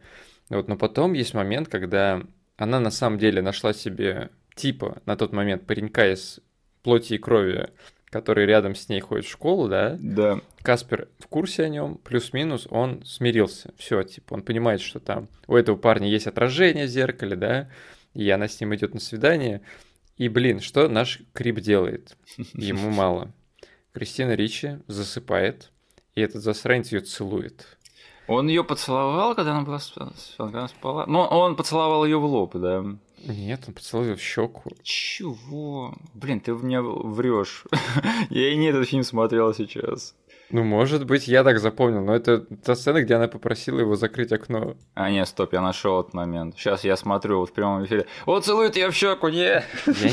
[0.49, 2.23] Вот, но потом есть момент, когда
[2.57, 6.41] она на самом деле нашла себе типа на тот момент паренька из
[6.83, 7.71] плоти и крови,
[8.11, 9.97] который рядом с ней ходит в школу, да?
[9.99, 10.41] Да.
[10.63, 13.73] Каспер в курсе о нем, плюс-минус, он смирился.
[13.77, 17.69] Все, типа, он понимает, что там у этого парня есть отражение в зеркале, да,
[18.13, 19.63] и она с ним идет на свидание.
[20.17, 22.17] И, блин, что наш Крип делает?
[22.53, 23.33] Ему мало.
[23.95, 25.71] Кристина Ричи засыпает,
[26.17, 27.79] и этот засранец ее целует.
[28.27, 29.79] Он ее поцеловал, когда она была
[30.37, 31.05] когда она спала?
[31.07, 32.85] Ну, он поцеловал ее в лоб, да.
[33.25, 34.73] Нет, он поцеловал ее в щеку.
[34.83, 35.95] Чего?
[36.13, 37.65] Блин, ты в меня врешь.
[38.31, 40.17] Я и не этот фильм смотрел сейчас.
[40.55, 44.31] Ну, может быть, я так запомнил, но это та сцена, где она попросила его закрыть
[44.31, 44.77] окно.
[44.95, 46.55] А, нет, стоп, я нашел этот момент.
[46.57, 48.07] Сейчас я смотрю вот в прямом эфире.
[48.25, 49.37] О, целует я в щеку, не!
[49.41, 49.65] Я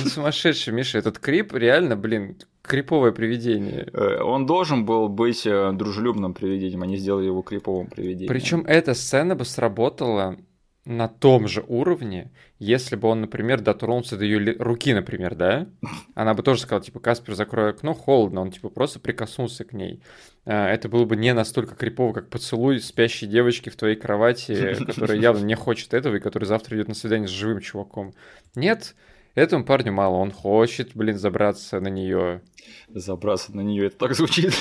[0.03, 3.87] не сумасшедший, Миша, этот крип реально, блин, криповое привидение.
[3.93, 8.33] Э, он должен был быть э, дружелюбным привидением, они сделали его криповым привидением.
[8.33, 10.37] Причем эта сцена бы сработала
[10.85, 15.67] на том же уровне, если бы он, например, дотронулся до ее руки, например, да?
[16.15, 20.01] Она бы тоже сказала, типа, Каспер, закрой окно, холодно, он, типа, просто прикоснулся к ней.
[20.45, 25.19] А, это было бы не настолько крипово, как поцелуй спящей девочки в твоей кровати, которая
[25.19, 28.13] явно не хочет этого и которая завтра идет на свидание с живым чуваком.
[28.55, 28.95] Нет,
[29.33, 32.41] Этому парню мало, он хочет, блин, забраться на нее.
[32.89, 34.53] Забраться на нее, это так звучит.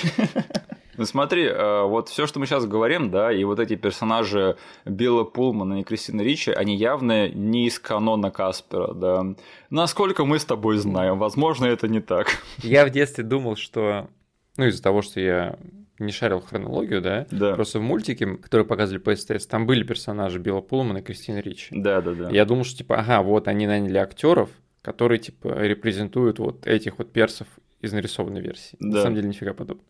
[0.97, 5.25] Ну смотри, э, вот все, что мы сейчас говорим, да, и вот эти персонажи Билла
[5.25, 9.25] Пулмана и Кристины Ричи, они явно не из канона Каспера, да.
[9.71, 12.29] Насколько мы с тобой знаем, возможно, это не так.
[12.59, 14.09] Я в детстве думал, что,
[14.57, 15.59] ну, из-за того, что я
[15.99, 17.27] не шарил хронологию, да?
[17.31, 17.55] Да.
[17.55, 21.69] Просто в мультике, который показывали по СТС, там были персонажи Билла Пулмана и Кристины Ричи.
[21.71, 22.31] Да, да, да.
[22.31, 24.51] Я думал, что типа, ага, вот они наняли актеров,
[24.83, 27.47] которые типа репрезентуют вот этих вот персов
[27.81, 28.77] из нарисованной версии.
[28.81, 28.97] Да.
[28.97, 29.87] На самом деле нифига подобного.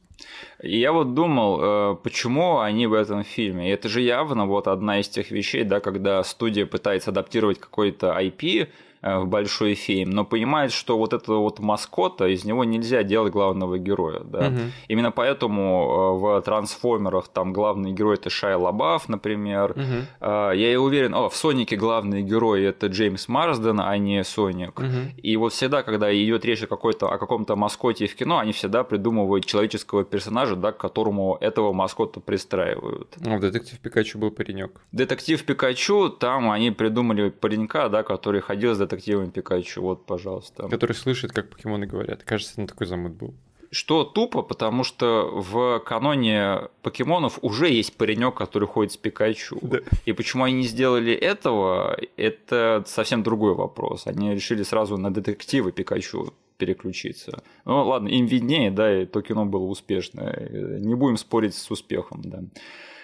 [0.63, 3.69] Я вот думал, э, почему они в этом фильме.
[3.69, 8.19] И это же явно вот одна из тех вещей, да, когда студия пытается адаптировать какой-то
[8.21, 8.69] IP,
[9.03, 13.79] в большой фильм, но понимает, что вот этого вот маскота, из него нельзя делать главного
[13.79, 14.21] героя.
[14.21, 14.51] Да?
[14.51, 14.73] Мгм.
[14.89, 19.75] Именно поэтому э, в «Трансформерах» там главный герой это Шай Лабаф, например.
[20.21, 24.79] А, Я и уверен, о, в «Сонике» главный герой это Джеймс Марсден, а не Соник.
[24.79, 25.13] Мгм.
[25.17, 28.85] И вот всегда, когда идет речь о, какой-то, о каком-то маскоте в кино, они всегда
[28.85, 33.15] придумывают человеческого персонажа, да, к которому этого маскота пристраивают.
[33.21, 34.81] Ну, в детектив Пикачу был паренек.
[34.93, 39.83] Детектив Пикачу, там они придумали паренька, да, который ходил с детективом Пикачу.
[39.83, 40.69] Вот, пожалуйста.
[40.69, 42.23] Который слышит, как покемоны говорят.
[42.25, 43.35] Кажется, он такой замут был.
[43.73, 49.59] Что тупо, потому что в каноне покемонов уже есть паренек, который ходит с Пикачу.
[49.63, 49.79] Да.
[50.07, 54.09] И почему они не сделали этого, это совсем другой вопрос.
[54.09, 57.45] Они решили сразу на детектива Пикачу переключиться.
[57.65, 60.79] Ну ладно, им виднее, да, и то кино было успешное.
[60.81, 62.43] Не будем спорить с успехом, да.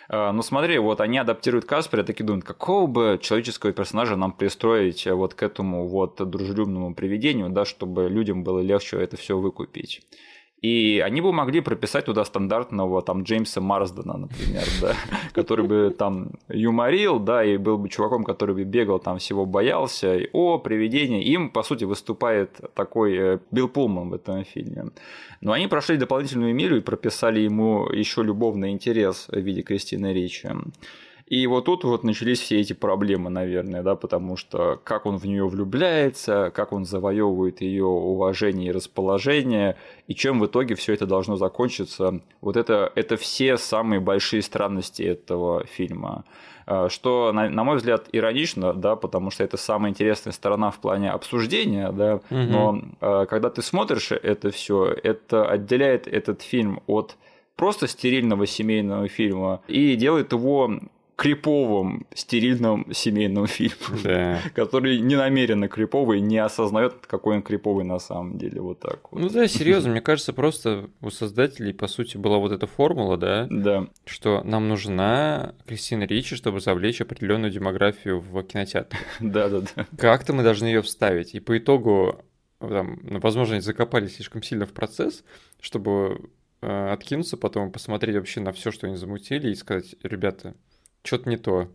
[0.08, 5.06] А, Ну смотри, вот они адаптируют Каспера, такие думают, какого бы человеческого персонажа нам пристроить
[5.06, 10.02] э, вот к этому вот дружелюбному привидению, да, чтобы людям было легче это все выкупить.
[10.62, 14.94] И они бы могли прописать туда стандартного там Джеймса Марсдена, например, да,
[15.34, 20.16] который бы там юморил, да, и был бы чуваком, который бы бегал, там всего боялся.
[20.16, 21.22] И, О, привидение.
[21.22, 24.86] Им, по сути, выступает такой э, Билл Пулман в этом фильме.
[25.42, 30.48] Но они прошли дополнительную миру и прописали ему еще любовный интерес в виде Кристины Ричи.
[31.26, 35.24] И вот тут вот начались все эти проблемы, наверное, да, потому что как он в
[35.24, 41.04] нее влюбляется, как он завоевывает ее уважение и расположение, и чем в итоге все это
[41.04, 42.20] должно закончиться.
[42.40, 46.24] Вот это, это все самые большие странности этого фильма.
[46.64, 50.78] А, Что, на, на мой взгляд, иронично, да, потому что это самая интересная сторона в
[50.78, 52.50] плане обсуждения, да, Мгм.
[52.52, 57.16] но а, когда ты смотришь это все, это отделяет этот фильм от
[57.56, 60.70] просто стерильного семейного фильма и делает его
[61.16, 64.38] криповым стерильным семейным фильмом, Да.
[64.54, 68.60] который не намеренно криповый, не осознает, какой он криповый на самом деле.
[68.60, 69.20] Вот так вот.
[69.20, 73.46] Ну да, серьезно, мне кажется, просто у создателей, по сути, была вот эта формула, да,
[73.50, 78.96] Да, что нам нужна Кристина Ричи, чтобы завлечь определенную демографию в кинотеатр.
[79.20, 79.86] да, да, да.
[79.96, 81.34] Как-то мы должны ее вставить.
[81.34, 82.22] И по итогу,
[82.60, 85.24] там, ну, возможно, они закопались слишком сильно в процесс,
[85.60, 86.28] чтобы
[86.60, 90.54] э, откинуться потом посмотреть вообще на все, что они замутили, и сказать, ребята,
[91.06, 91.68] что-то не то.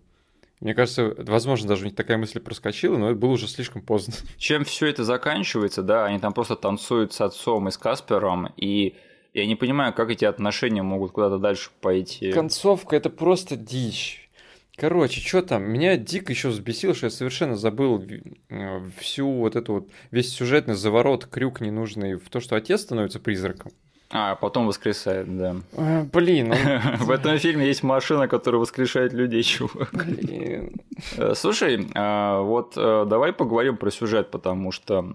[0.60, 4.14] Мне кажется, возможно, даже у них такая мысль проскочила, но это было уже слишком поздно.
[4.38, 8.96] Чем все это заканчивается, да, они там просто танцуют с отцом и с Каспером, и
[9.34, 12.32] я не понимаю, как эти отношения могут куда-то дальше пойти.
[12.32, 14.30] Концовка это просто дичь.
[14.76, 15.64] Короче, что там?
[15.64, 18.04] Меня дико еще взбесило, что я совершенно забыл
[18.50, 23.20] э, всю вот эту вот весь сюжетный заворот, крюк ненужный в то, что отец становится
[23.20, 23.72] призраком.
[24.14, 25.56] А, потом воскресает, да.
[25.78, 26.98] А, блин, он...
[26.98, 29.90] В этом фильме есть машина, которая воскрешает людей, чувак.
[29.94, 30.76] блин.
[31.18, 35.14] Э, Слушай, а, вот э, давай поговорим про сюжет, потому что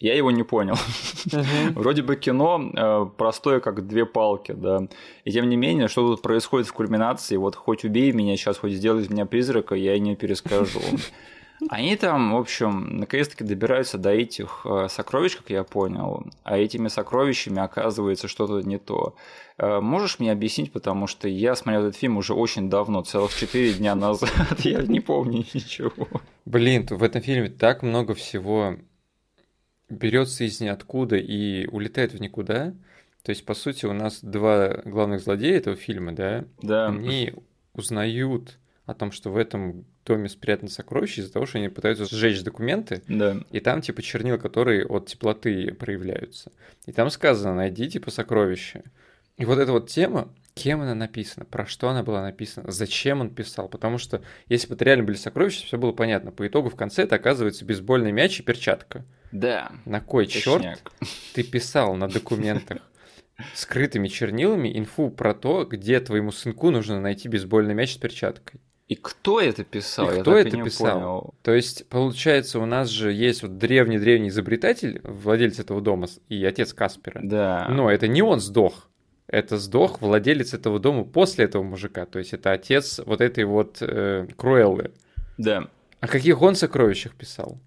[0.00, 0.76] я его не понял.
[1.74, 4.88] Вроде бы кино э, простое, как две палки, да.
[5.24, 8.72] И тем не менее, что тут происходит в кульминации, вот хоть убей меня сейчас, хоть
[8.72, 10.80] сделай из меня призрака, я и не перескажу.
[11.68, 16.88] Они там, в общем, наконец-таки добираются до этих э, сокровищ, как я понял, а этими
[16.88, 19.16] сокровищами оказывается что-то не то.
[19.58, 23.72] Э, Можешь мне объяснить, потому что я смотрел этот фильм уже очень давно, целых четыре
[23.72, 26.06] дня назад, я не помню ничего.
[26.44, 28.76] Блин, в этом фильме так много всего
[29.88, 32.74] берется из ниоткуда и улетает в никуда.
[33.22, 37.34] То есть, по сути, у нас два главных злодея этого фильма, да, Да, они
[37.74, 42.42] узнают о том, что в этом доме спрятано сокровище из-за того, что они пытаются сжечь
[42.42, 43.36] документы, да.
[43.50, 46.50] и там типа чернила, которые от теплоты проявляются.
[46.86, 48.82] И там сказано, найди типа сокровище.
[49.36, 53.30] И вот эта вот тема, кем она написана, про что она была написана, зачем он
[53.30, 53.68] писал.
[53.68, 56.32] Потому что если бы это реально были сокровища, все было понятно.
[56.32, 59.04] По итогу в конце это оказывается бейсбольный мяч и перчатка.
[59.30, 59.70] Да.
[59.84, 60.82] На кой черт
[61.34, 62.78] ты писал на документах
[63.54, 68.60] скрытыми чернилами инфу про то, где твоему сынку нужно найти бейсбольный мяч с перчаткой?
[68.88, 70.10] И кто это писал?
[70.10, 70.94] И Я кто это не писал?
[70.94, 71.34] понял.
[71.42, 76.72] То есть, получается, у нас же есть вот древний-древний изобретатель, владелец этого дома и отец
[76.72, 77.20] Каспера.
[77.22, 77.68] Да.
[77.68, 78.88] Но это не он сдох.
[79.26, 82.06] это сдох владелец этого дома после этого мужика.
[82.06, 84.92] То есть это отец вот этой вот э, Круэллы.
[85.36, 85.68] Да.
[86.00, 87.58] О каких он сокровищах писал?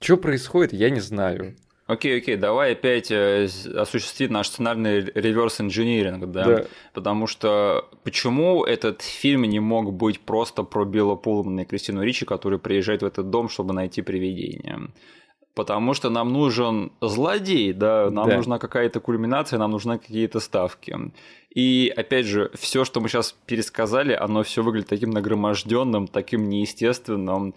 [0.00, 1.54] Что происходит, я не знаю.
[1.86, 6.44] Окей, окей, давай опять э, осуществить наш сценарный реверс-инжиниринг, да?
[6.44, 6.64] Да.
[6.92, 12.24] Потому что почему этот фильм не мог быть просто про Билла Пулмана и Кристину Ричи,
[12.24, 14.88] которые приезжают в этот дом, чтобы найти привидение?
[15.54, 18.36] Потому что нам нужен злодей, да, нам Да.
[18.36, 20.94] нужна какая-то кульминация, нам нужны какие-то ставки.
[21.54, 27.54] И опять же, все, что мы сейчас пересказали, оно все выглядит таким нагроможденным, таким неестественным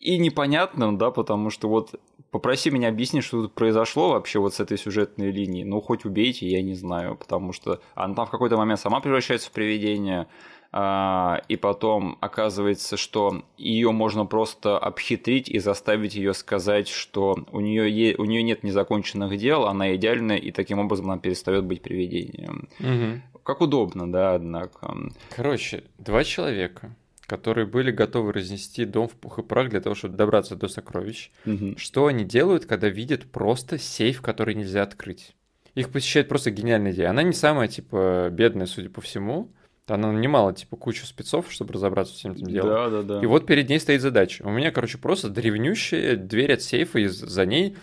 [0.00, 1.90] и непонятным, да, потому что вот
[2.32, 5.64] попроси меня объяснить, что тут произошло вообще вот с этой сюжетной линией.
[5.64, 9.50] Ну, хоть убейте, я не знаю, потому что она там в какой-то момент сама превращается
[9.50, 10.26] в привидение,
[10.72, 17.60] а, и потом оказывается, что ее можно просто обхитрить и заставить ее сказать, что у
[17.60, 22.70] нее, у нее нет незаконченных дел, она идеальная, и таким образом она перестает быть привидением.
[22.78, 23.22] Мгм.
[23.42, 24.96] Как удобно, да, однако.
[25.28, 26.96] Короче, два человека,
[27.32, 31.30] которые были готовы разнести дом в пух и прах для того, чтобы добраться до сокровищ.
[31.46, 31.78] Мгм.
[31.78, 35.34] Что они делают, когда видят просто сейф, который нельзя открыть?
[35.74, 37.08] Их посещает просто гениальная идея.
[37.08, 39.50] Она не самая, типа, бедная, судя по всему.
[39.86, 42.68] Она нанимала, типа, кучу спецов, чтобы разобраться с всем этим делом.
[42.68, 43.22] Да, да, да.
[43.22, 44.42] И вот перед ней стоит задача.
[44.44, 47.78] У меня, короче, просто древнющая дверь от сейфа, и за ней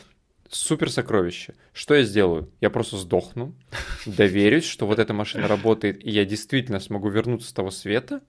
[0.47, 1.55] супер сокровище.
[1.73, 2.51] Что я сделаю?
[2.61, 3.55] Я просто сдохну,
[4.05, 8.21] доверюсь, что вот эта машина работает, и я действительно смогу вернуться с того света.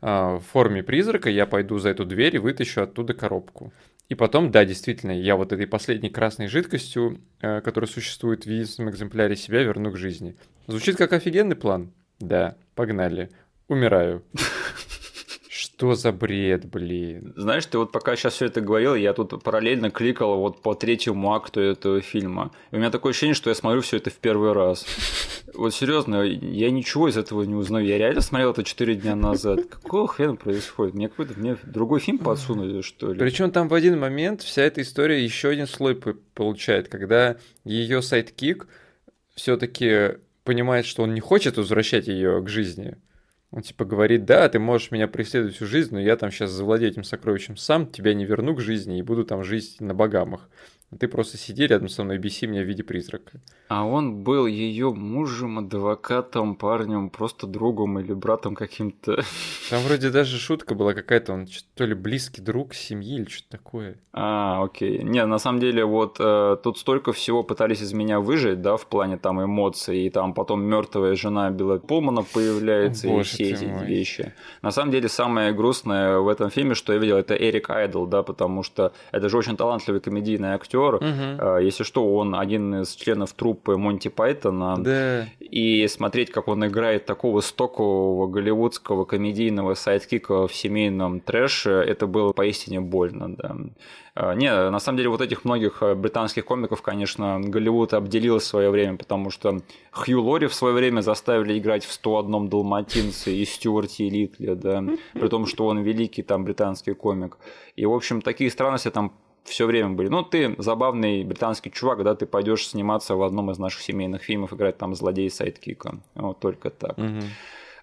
[0.00, 3.72] А, В форме призрака я пойду за эту дверь и вытащу оттуда коробку.
[4.08, 8.92] И потом, да, действительно, я вот этой последней красной жидкостью, э, которая существует в единственном
[8.92, 10.36] экземпляре себя, верну к жизни.
[10.68, 11.92] Звучит как офигенный план?
[12.20, 13.30] Да, погнали.
[13.68, 14.22] Умираю.
[15.76, 17.34] Что за бред, блин?
[17.36, 21.34] Знаешь, ты вот пока сейчас все это говорил, я тут параллельно кликал вот по третьему
[21.34, 22.50] акту этого фильма.
[22.70, 24.86] И у меня такое ощущение, что я смотрю все это в первый раз.
[25.54, 27.86] Вот серьезно, я ничего из этого не узнаю.
[27.86, 29.64] Я реально смотрел это 4 дня назад.
[29.66, 30.94] Какого хрена происходит?
[30.94, 33.18] Мне какой-то мне другой фильм подсунули, что ли?
[33.18, 35.94] Причем там в один момент вся эта история еще один слой
[36.34, 38.66] получает, когда ее sidekick
[39.34, 42.96] все-таки понимает, что он не хочет возвращать ее к жизни.
[43.56, 46.92] Он типа говорит, да, ты можешь меня преследовать всю жизнь, но я там сейчас завладею
[46.92, 50.50] этим сокровищем сам, тебя не верну к жизни и буду там жить на Багамах.
[50.98, 53.40] Ты просто сиди рядом со мной беси меня в виде призрака.
[53.68, 59.16] А он был ее мужем, адвокатом, парнем, просто другом или братом каким-то.
[59.70, 63.98] Там вроде даже шутка была какая-то, он то ли близкий друг семьи или что-то такое.
[64.12, 65.02] А, окей.
[65.02, 68.86] Не, на самом деле, вот э, тут столько всего пытались из меня выжать, да, в
[68.86, 73.64] плане там эмоций, и там потом мертвая жена Билла Пулмана появляется, О, и все эти
[73.64, 73.84] мой.
[73.84, 74.32] вещи.
[74.62, 78.22] На самом деле, самое грустное в этом фильме, что я видел, это Эрик Айдл, да,
[78.22, 80.75] потому что это же очень талантливый комедийный актер.
[81.00, 81.58] Мгм.
[81.60, 84.76] Если что, он один из членов труппы Монти Пайтона.
[84.78, 85.26] Да.
[85.40, 92.06] И смотреть, как он играет такого стокового голливудского комедийного sidekick а в семейном трэше, это
[92.06, 93.56] было поистине больно, да.
[94.18, 98.44] А, Не, на самом деле вот этих многих э, британских комиков, конечно, Голливуд обделил в
[98.44, 99.60] свое время, потому что
[99.90, 105.28] Хью Лори в свое время заставили играть в 101 Далматинце и Стюарте Литли, да, при
[105.28, 107.36] том, что он великий там британский комик.
[107.76, 109.12] И, в общем, такие странности там
[109.46, 110.08] все время были.
[110.08, 114.52] Ну, ты забавный британский чувак, да, ты пойдешь сниматься в одном из наших семейных фильмов,
[114.52, 115.98] играть там злодея sidekick а.
[116.14, 116.98] Вот только так.
[116.98, 117.22] Мгм.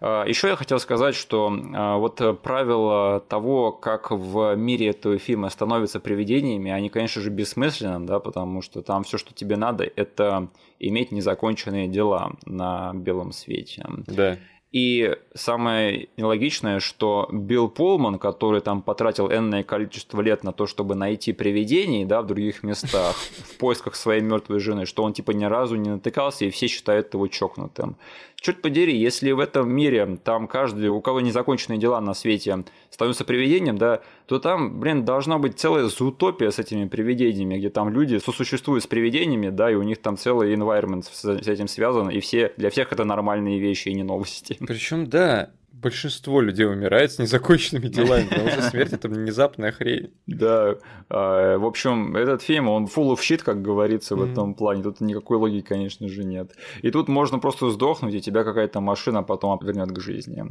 [0.01, 6.01] Еще я хотел сказать, что а, вот правила того, как в мире этого фильма становятся
[6.01, 10.49] привидениями, они, конечно же, бессмысленны, да, потому что там все, что тебе надо, это
[10.80, 13.86] иметь незаконченные дела на белом свете.
[14.07, 14.38] Да.
[14.74, 20.95] И самое нелогичное, что Билл Полман, который там потратил энное количество лет на то, чтобы
[20.95, 23.15] найти привидений да, в других местах,
[23.53, 27.13] в поисках своей мертвой жены, что он типа ни разу не натыкался, и все считают
[27.13, 27.97] его чокнутым.
[28.44, 33.24] Черт подери, если в этом мире там каждый, у кого незаконченные дела на свете, становится
[33.24, 38.18] привидением, да, то там, блин, должна быть целая зоотопия с этими привидениями, где там люди
[38.18, 42.52] сосуществуют с привидениями, да, и у них там целый environment с этим связан, и все,
[42.58, 44.58] для всех это нормальные вещи и не новости.
[44.60, 45.52] Причем, да,
[45.84, 50.11] большинство людей умирает с незаконченными делами, потому что смерть это внезапная хрень.
[50.25, 50.77] Да,
[51.09, 54.81] а, в общем, этот фильм, он full of shit, как говорится в этом плане.
[54.81, 56.55] Тут никакой логики, конечно же, нет.
[56.81, 60.45] И тут можно просто сдохнуть, и тебя какая-то машина потом вернет к жизни.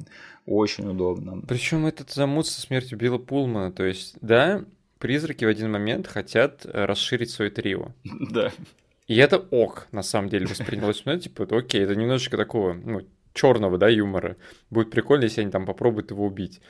[0.46, 1.42] Очень удобно.
[1.48, 4.64] Причем этот замут со смертью Билла Пулмана, то есть, да,
[4.98, 7.88] призраки в один момент хотят э, расширить свое трио.
[8.30, 8.52] Да.
[9.08, 11.02] И это ок, на самом деле, воспринялось.
[11.04, 13.00] Ну, типа, окей, это немножечко такого, ну,
[13.34, 14.36] черного, да, юмора.
[14.70, 16.60] Будет прикольно, если они там попробуют его убить.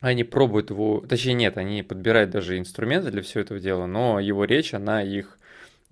[0.00, 4.44] Они пробуют его, точнее нет, они подбирают даже инструменты для всего этого дела, но его
[4.44, 5.38] речь, она их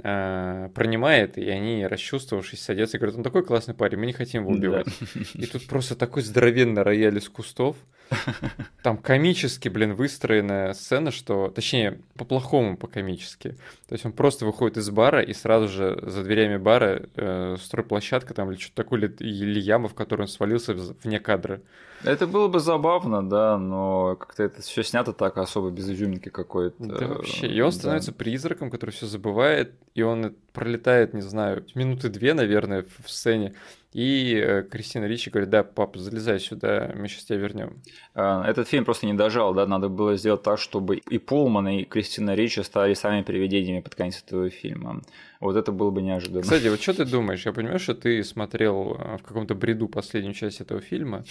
[0.03, 4.43] э, пронимает, и они, расчувствовавшись, садятся и говорят, он такой классный парень, мы не хотим
[4.43, 4.87] его убивать.
[5.35, 7.76] И тут просто такой здоровенный рояль из кустов,
[8.83, 11.49] там комически, блин, выстроенная сцена, что...
[11.49, 13.51] Точнее, по-плохому по-комически.
[13.89, 18.35] То есть он просто выходит из бара, и сразу же за дверями бара э, стройплощадка
[18.35, 21.61] там или что-то такое, или яма, в которую он свалился вне кадра.
[22.05, 26.77] Это было бы забавно, да, но как-то это все снято так особо без изюминки какой-то.
[26.79, 27.47] Да вообще.
[27.49, 28.19] И он становится да.
[28.19, 33.55] призраком, который все забывает, и он пролетает, не знаю, минуты две, наверное, в сцене.
[33.95, 37.81] И э, Кристина Ричи говорит, да, папа, залезай сюда, мы сейчас тебя вернем.
[38.15, 41.85] А, этот фильм просто не дожал, да, надо было сделать так, чтобы и Пулман, и
[41.85, 45.03] Кристина Ричи стали самыми привидениями под конец этого фильма.
[45.45, 46.41] Вот это было бы неожиданно.
[46.41, 47.45] Кстати, вот что ты думаешь?
[47.45, 51.25] Я понимаю, что ты смотрел э, в каком-то бреду последнюю часть этого фильма.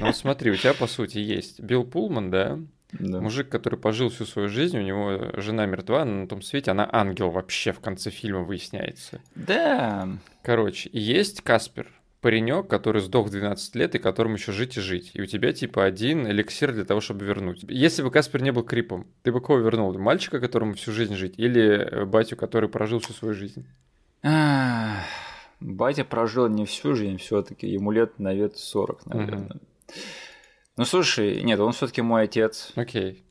[0.00, 2.58] Но вот смотри, у тебя, по сути, есть Билл Пулман, да,
[2.92, 3.20] да.
[3.20, 6.88] Мужик, который пожил всю свою жизнь, у него жена мертва, но на том свете она
[6.90, 9.20] ангел вообще в конце фильма выясняется.
[9.36, 10.08] Да.
[10.42, 11.88] Короче, есть Каспер,
[12.22, 15.10] паренек, который сдох в 12 лет и которому еще жить и жить.
[15.12, 17.64] И у тебя типа один эликсир для того, чтобы вернуть.
[17.68, 19.92] Если бы Каспер не был крипом, ты бы кого вернул?
[19.98, 23.66] Мальчика, которому всю жизнь жить, или э, батю, который прожил всю свою жизнь?
[25.60, 29.46] Батя прожил не всю жизнь, все-таки ему лет на вид 40, наверное.
[29.46, 29.60] Угу.
[30.76, 32.72] Ну слушай, нет, он все-таки мой отец.
[32.76, 33.24] Окей.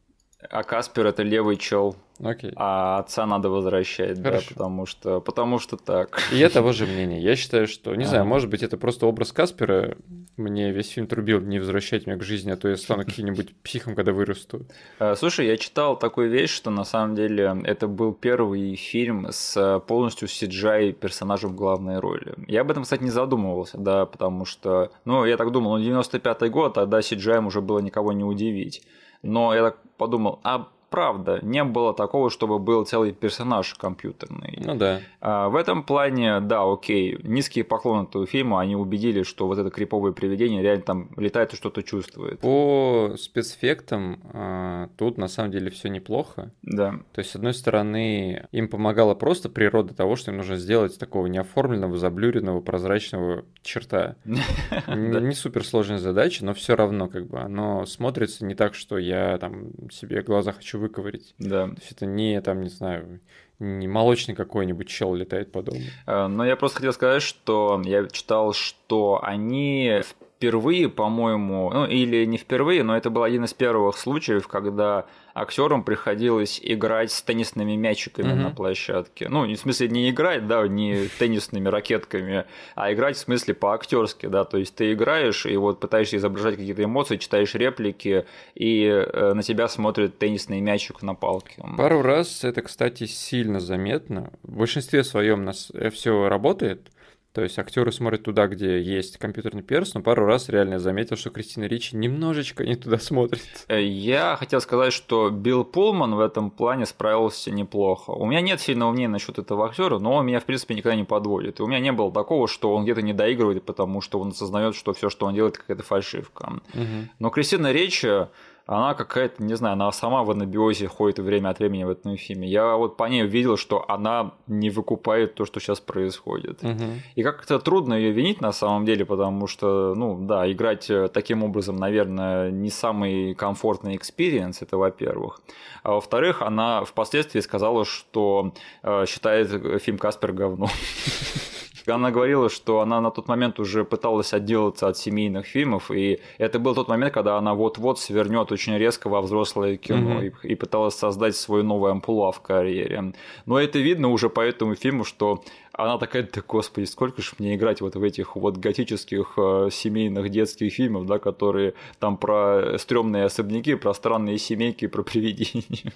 [0.50, 1.96] А Каспер это левый чел.
[2.24, 2.52] Окей.
[2.56, 4.48] А отца надо возвращать, Хорошо.
[4.50, 6.22] да, потому что, потому что так.
[6.32, 7.20] И я того же мнения.
[7.20, 8.08] Я считаю, что, не а.
[8.08, 9.98] знаю, может быть, это просто образ Каспера.
[10.38, 13.96] Мне весь фильм трубил, не возвращать меня к жизни, а то я стану каким-нибудь психом,
[13.96, 14.66] когда вырасту.
[15.00, 19.82] А, слушай, я читал такую вещь, что на самом деле это был первый фильм с
[19.88, 22.36] полностью CGI персонажем в главной роли.
[22.48, 26.50] Я об этом, кстати, не задумывался, да, потому что, ну, я так думал, ну, 95-й
[26.50, 28.84] год, тогда CGI уже было никого не удивить.
[29.24, 34.60] Но я так подумал, а правда, не было такого, чтобы был целый персонаж компьютерный.
[34.64, 35.00] Ну да.
[35.22, 39.72] А, в этом плане, да, окей, низкие поклоны этого фильма, они убедили, что вот это
[39.72, 42.42] криповое привидение реально там летает и что-то чувствует.
[42.42, 46.52] По спецэффектам а, тут на самом деле все неплохо.
[46.62, 47.00] Да.
[47.14, 51.28] То есть, с одной стороны, им помогала просто природа того, что им нужно сделать такого
[51.28, 54.18] неоформленного, заблюренного, прозрачного черта.
[54.88, 59.90] Не суперсложная задача, но все равно как бы оно смотрится не так, что я там
[59.90, 61.34] себе глаза хочу выковырить.
[61.40, 61.68] Да.
[61.68, 63.22] То есть это не, там, не знаю,
[63.60, 65.82] не молочный какой-нибудь чел летает по дому.
[66.08, 70.02] Э, но я просто хотел сказать, что я читал, что они
[70.42, 75.84] впервые, по-моему, ну или не впервые, но это был один из первых случаев, когда актерам
[75.84, 78.44] приходилось играть с теннисными мячиками mm-hmm.
[78.44, 79.30] на площадке.
[79.30, 84.44] Ну, в смысле не играть, да, не теннисными ракетками, а играть в смысле по-актерски, да,
[84.44, 88.26] то есть ты играешь и вот пытаешься изображать какие-то эмоции, читаешь реплики,
[88.56, 91.64] и э, на тебя смотрит теннисный мячик на палке.
[91.78, 94.32] Пару раз это, кстати, сильно заметно.
[94.42, 96.90] В большинстве своем нас э, все работает,
[97.34, 101.30] то есть актеры смотрят туда, где есть компьютерный перс, но пару раз реально заметил, что
[101.30, 103.66] Кристина Ричи немножечко не туда смотрит.
[103.70, 108.12] Э, я хотел сказать, что Билл Пулман в этом плане справился неплохо.
[108.12, 111.06] У меня нет сильного мнения насчет этого актера, но он меня, в принципе, никогда не
[111.06, 111.60] подводит.
[111.60, 114.76] И у меня не было такого, что он где-то не доигрывает, потому что он осознает,
[114.76, 116.60] что все, что он делает, какая-то фальшивка.
[116.74, 117.10] Угу.
[117.20, 118.28] Но Кристина Ричи
[118.72, 122.48] она какая-то, не знаю, она сама в анабиозе ходит время от времени в этом фильме.
[122.48, 126.64] Я вот по ней увидел, что она не выкупает то, что сейчас происходит.
[126.64, 126.84] Угу.
[127.16, 131.44] И как-то трудно ее винить на самом деле, потому что, ну да, играть э, таким
[131.44, 135.42] образом, наверное, не самый комфортный experience, это во-первых.
[135.84, 138.54] А во-вторых, она впоследствии сказала, что
[138.84, 140.68] э, считает фильм Каспер говно.
[141.88, 146.60] Она говорила, что она на тот момент уже пыталась отделаться от семейных фильмов, и это
[146.60, 150.34] был тот момент, когда она вот-вот свернет очень резко во взрослое кино mm-hmm.
[150.44, 153.14] и, и пыталась создать свою новую амплуа в карьере.
[153.46, 157.56] Но это видно уже по этому фильму, что она такая, да господи, сколько же мне
[157.56, 163.26] играть вот в этих вот готических э, семейных детских фильмов, да, которые там про стрёмные
[163.26, 165.94] особняки, про странные семейки, про привидения.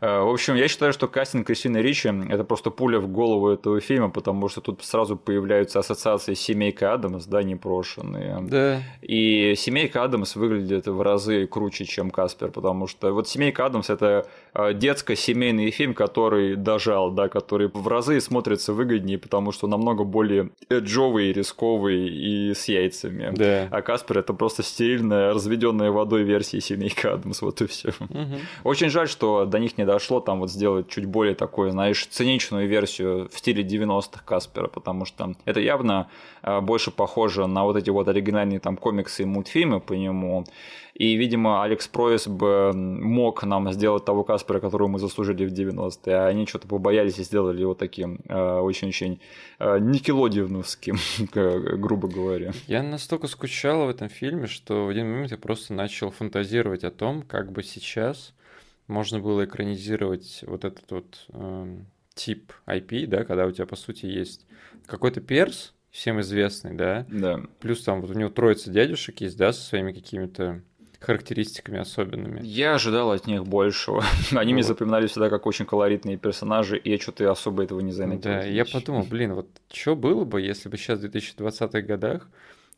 [0.00, 3.80] Э, в общем, я считаю, что кастинг Кристины Ричи– это просто пуля в голову этого
[3.80, 8.40] фильма, потому что тут сразу появляются ассоциации с семейкой Адамс, да, непрошенные.
[8.42, 8.82] Да.
[9.02, 14.26] И семейка Адамс выглядит в разы круче, чем Каспер, потому что вот семейка Адамс– это
[14.54, 21.32] детско-семейный фильм, который дожал, да, который в разы смотрится выгоднее потому что намного более эджовый,
[21.32, 23.32] рисковый и с яйцами.
[23.34, 23.68] Да.
[23.70, 27.92] А Каспер это просто стерильная, разведенная водой версия семейка Адамс, вот и все.
[27.98, 28.40] Мгм.
[28.64, 32.68] Очень жаль, что до них не дошло там вот сделать чуть более такую, знаешь, циничную
[32.68, 36.08] версию в стиле 90-х Каспера, потому что это явно
[36.42, 40.44] э, больше похоже на вот эти вот оригинальные там комиксы и мультфильмы по нему.
[40.94, 46.14] И, видимо, Алекс Пройс бы мог нам сделать того Каспера, которого мы заслужили в 90-е,
[46.14, 49.20] а они что-то побоялись и сделали его таким э, очень-очень
[49.58, 50.96] э, никелодиевновским,
[51.80, 52.52] грубо говоря.
[52.66, 56.90] Я настолько скучал в этом фильме, что в один момент я просто начал фантазировать о
[56.90, 58.34] том, как бы сейчас
[58.86, 64.06] можно было экранизировать вот этот вот эм, тип IP, да, когда у тебя, по сути,
[64.06, 64.46] есть
[64.86, 67.40] какой-то перс, всем известный, да, Да.
[67.60, 70.60] плюс там вот у него троица дядюшек есть, да, со своими какими-то
[71.04, 72.40] характеристиками особенными.
[72.42, 74.04] Я ожидал от них большего.
[74.32, 78.22] Они мне запоминались всегда как очень колоритные персонажи, и я что-то особо этого не заметил.
[78.22, 82.28] Да, я подумал, блин, вот что было бы, если бы сейчас в 2020-х годах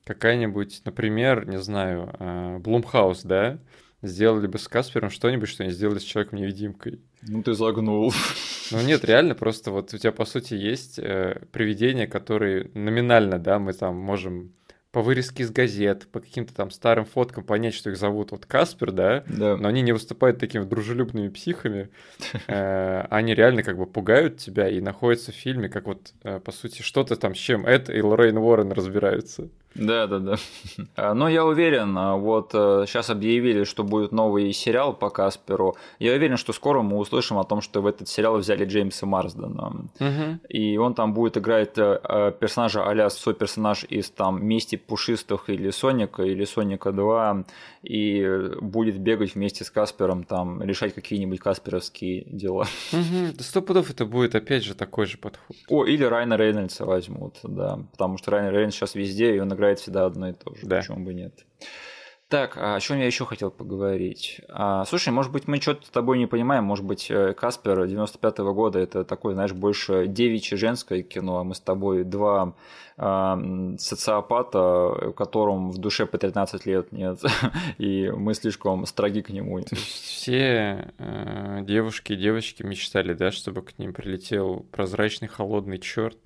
[0.04, 3.58] какая-нибудь, например, не знаю, э, Блумхаус, да,
[4.02, 7.00] сделали бы с Каспером что-нибудь, что они сделали с Человеком-невидимкой.
[7.22, 8.12] Ну ты загнул.
[8.72, 13.60] Ну нет, реально, просто вот у тебя, по сути, есть э, привидения, которые номинально, да,
[13.60, 14.54] мы там можем
[14.96, 18.92] по вырезке из газет, по каким-то там старым фоткам понять, что их зовут вот Каспер,
[18.92, 19.58] да, Да.
[19.58, 21.90] но они не выступают такими дружелюбными психами.
[22.48, 26.50] Э, Они реально как бы пугают тебя и находятся в фильме, как вот, э, по
[26.50, 29.50] сути, что-то там с чем Эд и Лоррейн Уоррен разбираются.
[29.78, 31.14] Да, да, да.
[31.14, 35.76] Но я уверен, а, вот сейчас объявили, что будет новый сериал по Касперу.
[35.98, 39.86] Я уверен, что скоро мы услышим о том, что в этот сериал взяли Джеймса Марсдена.
[40.48, 43.08] И он там будет играть э, э, персонажа а-ля
[43.38, 47.44] персонаж из там Мести Пушистых или Соника, или Соника 2,
[47.82, 52.66] и э, будет бегать вместе с Каспером, там, решать какие-нибудь касперовские дела.
[52.92, 55.56] Да сто пудов это будет опять же такой же подход.
[55.68, 59.65] О, или Райана Рейнольдса возьмут, да, потому что Райан Рейнольдс сейчас везде, и он играет
[59.74, 60.76] всегда одно и то же, Да.
[60.78, 61.44] почему бы нет.
[62.28, 64.40] Так, а о чем я еще хотел поговорить?
[64.48, 68.52] А, слушай, может быть, мы что-то с тобой не понимаем, может быть, э, Каспер 95-го
[68.52, 72.56] года это такое, знаешь, больше девичье женское кино, а мы с тобой два
[72.96, 73.38] а,
[73.78, 77.20] социопата, которым в душе по 13 лет нет,
[77.78, 79.60] и мы слишком строги к нему.
[79.60, 85.78] То есть все э, девушки и девочки мечтали, да, чтобы к ним прилетел прозрачный холодный
[85.78, 86.18] черт.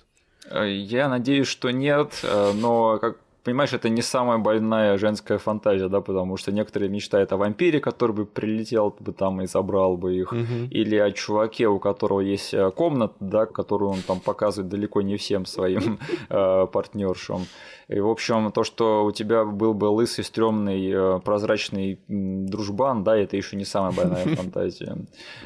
[0.51, 5.89] Э, Я надеюсь, что нет, э, но как понимаешь, это не самая больная женская фантазия,
[5.89, 10.15] да, потому что некоторые мечтают о вампире, который бы прилетел бы там и забрал бы
[10.15, 15.01] их, или о чуваке, у которого есть э, комната, да, которую он там показывает далеко
[15.03, 17.47] не всем своим э, партнершам.
[17.89, 23.17] И, в общем, то, что у тебя был бы лысый, стрёмный, э, прозрачный дружбан, да,
[23.17, 24.97] это еще не самая больная фантазия.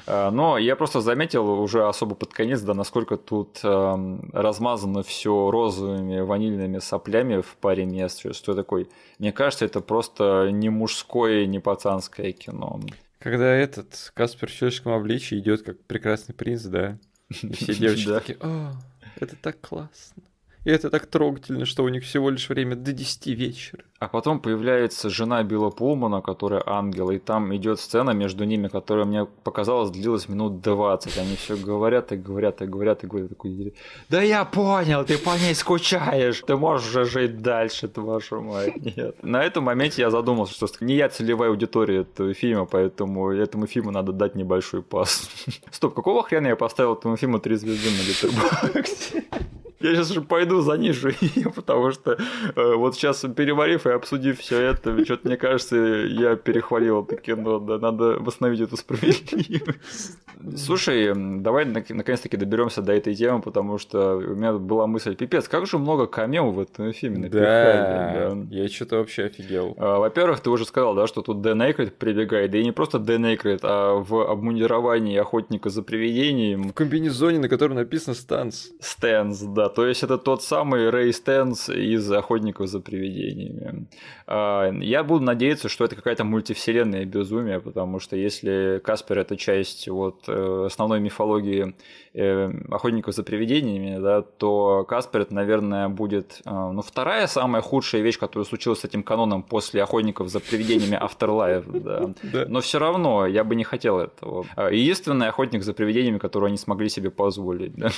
[0.07, 6.21] Но я просто заметил уже особо под конец, да, насколько тут эм, размазано все розовыми
[6.21, 8.89] ванильными соплями в паре мест, что- такой.
[9.19, 12.81] Мне кажется, это просто не мужское, не пацанское кино.
[13.19, 16.99] Когда этот Каспер в человеческом обличии идет как прекрасный принц, да,
[17.43, 18.73] и все девочки такие, о,
[19.17, 20.23] это так классно.
[20.65, 23.85] И это так трогательно, что у них всего лишь время до 10 вечера.
[24.05, 29.07] А потом появляется жена Билла Пулмана, которая ангел, и там идет сцена между ними, которая
[29.07, 31.17] мне показалось длилась минут 20.
[31.17, 33.31] Они все говорят и говорят и говорят и говорят.
[33.31, 33.73] Такой,
[34.11, 38.77] да я понял, ты по ней скучаешь, ты можешь уже жить дальше, твою мать.
[38.77, 39.23] Нет.
[39.23, 43.91] На этом моменте я задумался, что не я целевая аудитория этого фильма, поэтому этому фильму
[43.91, 45.31] надо дать небольшой пас.
[45.71, 49.25] Стоп, какого хрена я поставил этому фильму три звезды на Литербоксе?
[49.85, 52.13] Я сейчас же пойду занижу ее, потому что
[52.57, 57.79] э, вот сейчас переварив обсудив все это, что-то мне кажется, я перехвалил это кино, да,
[57.79, 60.19] надо восстановить эту справедливость.
[60.57, 65.49] Слушай, давай нак- наконец-таки доберемся до этой темы, потому что у меня была мысль, пипец,
[65.49, 68.37] как же много камео в этом фильме Да, да.
[68.51, 69.75] я что-то вообще офигел.
[69.79, 72.99] А, Во-первых, ты уже сказал, да, что тут Дэн Эйкройд прибегает, да и не просто
[72.99, 78.71] Дэн Эйкройд, а в обмундировании охотника за привидением В комбинезоне, на котором написано «Станс».
[78.81, 83.84] Стэнс, да, то есть это тот самый Рэй Стэнс из «Охотников за привидениями».
[84.27, 89.89] А, Я буду надеяться, что это какая-то мультивселенная безумие, потому что если Каспер это часть
[89.89, 91.75] вот э, основной мифологии
[92.15, 98.03] э, «Охотников за привидениями», да, то Каспер это, наверное, будет э, ну, вторая самая худшая
[98.03, 102.47] вещь, которая случилась с этим каноном после «Охотников за привидениями Afterlife», да.
[102.49, 104.47] Но все равно я бы не хотел этого.
[104.71, 107.75] Единственный охотник за привидениями, который они смогли себе позволить.
[107.75, 107.91] Да,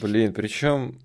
[0.00, 0.98] блин, причем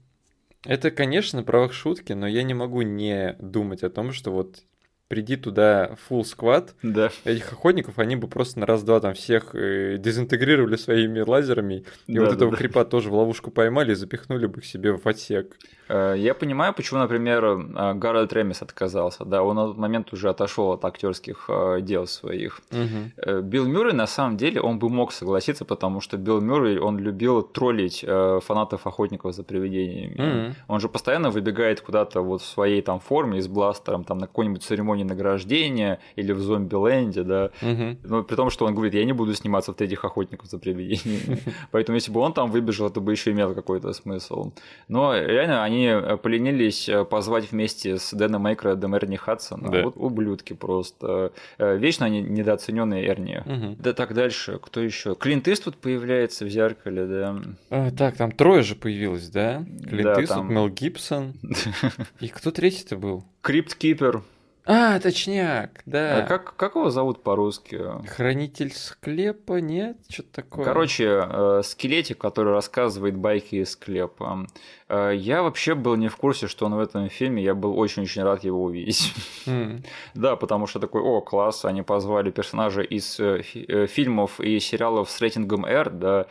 [0.63, 4.63] это, конечно, на правах шутки, но я не могу не думать о том, что вот
[5.11, 7.09] приди туда full склад Да.
[7.25, 12.21] этих охотников, они бы просто на раз-два там всех э, дезинтегрировали своими лазерами, и Да,
[12.21, 12.57] вот да, этого да.
[12.57, 15.57] крипа тоже в ловушку поймали и запихнули бы к себе в отсек.
[15.89, 19.25] Э, Я понимаю, почему, например, э, Гарольд Ремис отказался.
[19.25, 21.49] Да, он на тот момент уже отошел от актерских
[21.81, 22.61] дел своих.
[22.71, 26.97] Э, Билл Мюррей, на самом деле, он бы мог согласиться, потому что Билл Мюррей, он
[26.97, 28.05] любил троллить
[28.45, 30.15] фанатов охотников за привидениями.
[30.21, 30.55] Мгм.
[30.69, 34.27] Он же постоянно выбегает куда-то вот в своей там форме и с бластером, там на
[34.27, 37.49] какой-нибудь церемонии награждения или в зомби-ленде, да.
[37.61, 37.97] Мгм.
[38.03, 41.39] Но при том, что он говорит, я не буду сниматься в этих охотников за привидениями.
[41.71, 44.51] Поэтому если бы он там выбежал, это бы еще имело какой-то смысл.
[44.87, 45.89] Но реально они
[46.21, 49.69] поленились э, позвать вместе с Дэном Мейкредом Эрни Хадсона.
[49.71, 49.83] Да.
[49.83, 51.31] Вот ублюдки просто.
[51.57, 53.41] Э, Вечно они недооцененные Эрни.
[53.45, 53.75] Мгм.
[53.79, 54.59] Да так дальше.
[54.61, 55.15] Кто еще?
[55.15, 57.35] Клинт Иствуд появляется в зеркале, да.
[57.69, 59.63] А, так, там трое же появилось, да?
[59.87, 61.33] Клинт Да, Иствуд, там- Мел Гибсон.
[62.19, 63.23] И кто третий-то был?
[63.41, 64.21] Крипт Кипер.
[64.65, 66.17] А, точняк, да.
[66.19, 67.79] А как, как его зовут по-русски?
[68.07, 69.97] Хранитель склепа, нет?
[70.07, 70.65] Что-то такое.
[70.65, 74.45] Короче, э, скелетик, который рассказывает байки из склепа.
[74.93, 77.41] Э, Я вообще был не в курсе, что он в этом фильме.
[77.43, 79.13] Я был очень-очень рад его увидеть.
[79.47, 79.83] М,
[80.15, 84.59] Да, потому что такой, о, класс, они позвали персонажа из э, фи- э, фильмов и
[84.59, 86.25] сериалов с рейтингом R, да,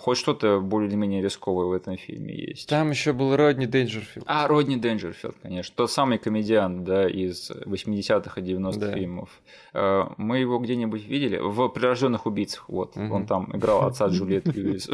[0.00, 2.68] хоть что-то более-менее рисковое в этом фильме есть.
[2.68, 4.24] Там еще был Родни Дейнджерфилд.
[4.28, 5.74] А, Родни Денджерфилд, конечно.
[5.76, 8.92] Тот самый комедиан, да, из 80-х и 90-х Да.
[8.92, 9.30] фильмов.
[10.16, 11.38] Мы его где-нибудь видели?
[11.42, 12.94] В «Прирожденных убийцах», вот.
[12.96, 13.12] Мгм.
[13.12, 14.88] Он там играл отца Джульет Льюис.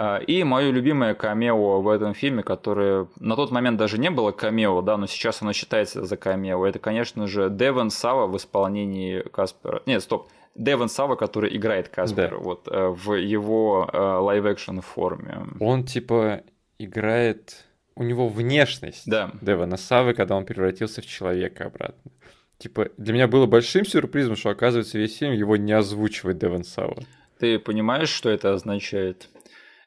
[0.00, 4.32] Э, И мое любимое камео в этом фильме, которое на тот момент даже не было
[4.32, 9.20] камео, да, но сейчас оно считается за камео, это, конечно же, Девон Сава в исполнении
[9.20, 9.82] Каспера.
[9.86, 10.28] Нет, стоп.
[10.54, 12.36] Девон Сава, который играет Каспера, Да.
[12.38, 15.46] вот, э, в его live-action форме.
[15.60, 16.40] Он типа
[16.78, 17.66] играет...
[17.96, 19.30] У него внешность Да.
[19.42, 22.10] Девана Савы, когда он превратился в человека обратно.
[22.56, 26.96] Типа, для меня было большим сюрпризом, что, оказывается, весь фильм его не озвучивает Деван Сава.
[27.38, 29.28] Ты понимаешь, что это означает?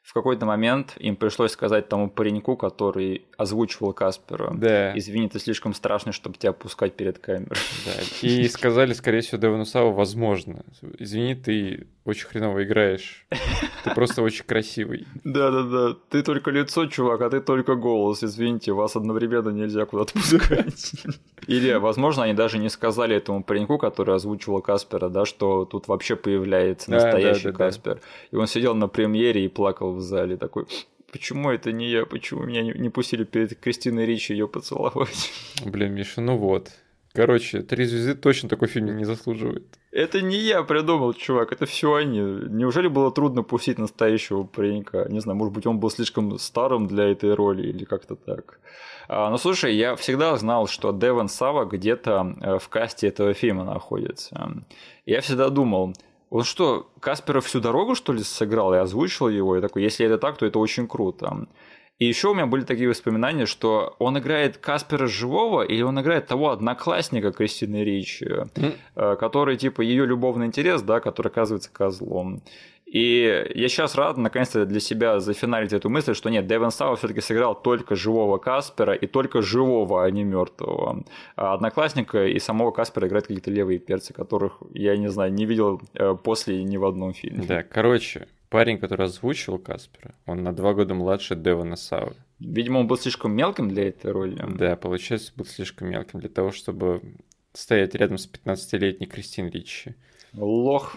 [0.04, 4.52] В какой-то момент им пришлось сказать тому пареньку, который озвучивал Каспера.
[4.54, 7.56] Да, Извини, ты слишком страшный, чтобы тебя пускать перед камерой.
[7.86, 7.92] да.
[8.20, 10.62] И сказали, скорее всего, Девану Саву, возможно.
[10.98, 13.26] Извини, ты очень хреново играешь.
[13.82, 15.06] Ты просто очень красивый.
[15.24, 18.22] Да-да-да, ты только лицо, чувак, а ты только голос.
[18.22, 20.92] Извините, вас одновременно нельзя куда-то пускать.
[21.46, 26.14] Или, возможно, они даже не сказали этому пареньку, который озвучивал Каспера, да, что тут вообще
[26.14, 27.52] появляется настоящий.
[27.52, 28.00] Каспер.
[28.30, 30.66] И он сидел на премьере и плакал в зале, такой,
[31.12, 35.30] почему это не я, почему меня не, не пустили перед Кристиной Ричи ее поцеловать?
[35.64, 36.70] Блин, Миша, ну вот.
[37.14, 39.78] Короче, «Три звезды» точно такой фильм не заслуживает.
[39.92, 42.18] Это не я придумал, чувак, это все они.
[42.18, 45.06] Неужели было трудно пустить настоящего паренька?
[45.08, 48.58] Не знаю, может быть, он был слишком старым для этой роли или как-то так.
[49.06, 53.64] А, ну, слушай, я всегда знал, что Деван Сава где-то э, в касте этого фильма
[53.64, 54.50] находится.
[55.06, 55.94] Я всегда думал,
[56.34, 59.56] он что, Каспера всю дорогу, что ли, сыграл и озвучил его?
[59.56, 61.46] И такой, если это так, то это очень круто.
[62.00, 66.26] И еще у меня были такие воспоминания, что он играет Каспера живого, или он играет
[66.26, 68.26] того одноклассника Кристины Ричи,
[68.96, 72.42] э, который типа ее любовный интерес, да, который оказывается козлом.
[72.94, 77.20] И я сейчас рад наконец-то для себя зафиналить эту мысль, что нет, Девон Сава все-таки
[77.20, 81.04] сыграл только живого Каспера и только живого, а не мертвого.
[81.34, 85.82] А одноклассника и самого Каспера играют какие-то левые перцы, которых я не знаю, не видел
[85.94, 87.44] э, после ни в одном фильме.
[87.44, 92.14] Да, короче, парень, который озвучивал Каспера, он на два года младше Девана Савы.
[92.38, 94.40] Видимо, он был слишком мелким для этой роли.
[94.56, 97.02] Да, получается, был слишком мелким для того, чтобы
[97.54, 99.96] стоять рядом с 15-летней Кристин Ричи.
[100.32, 100.96] Лох.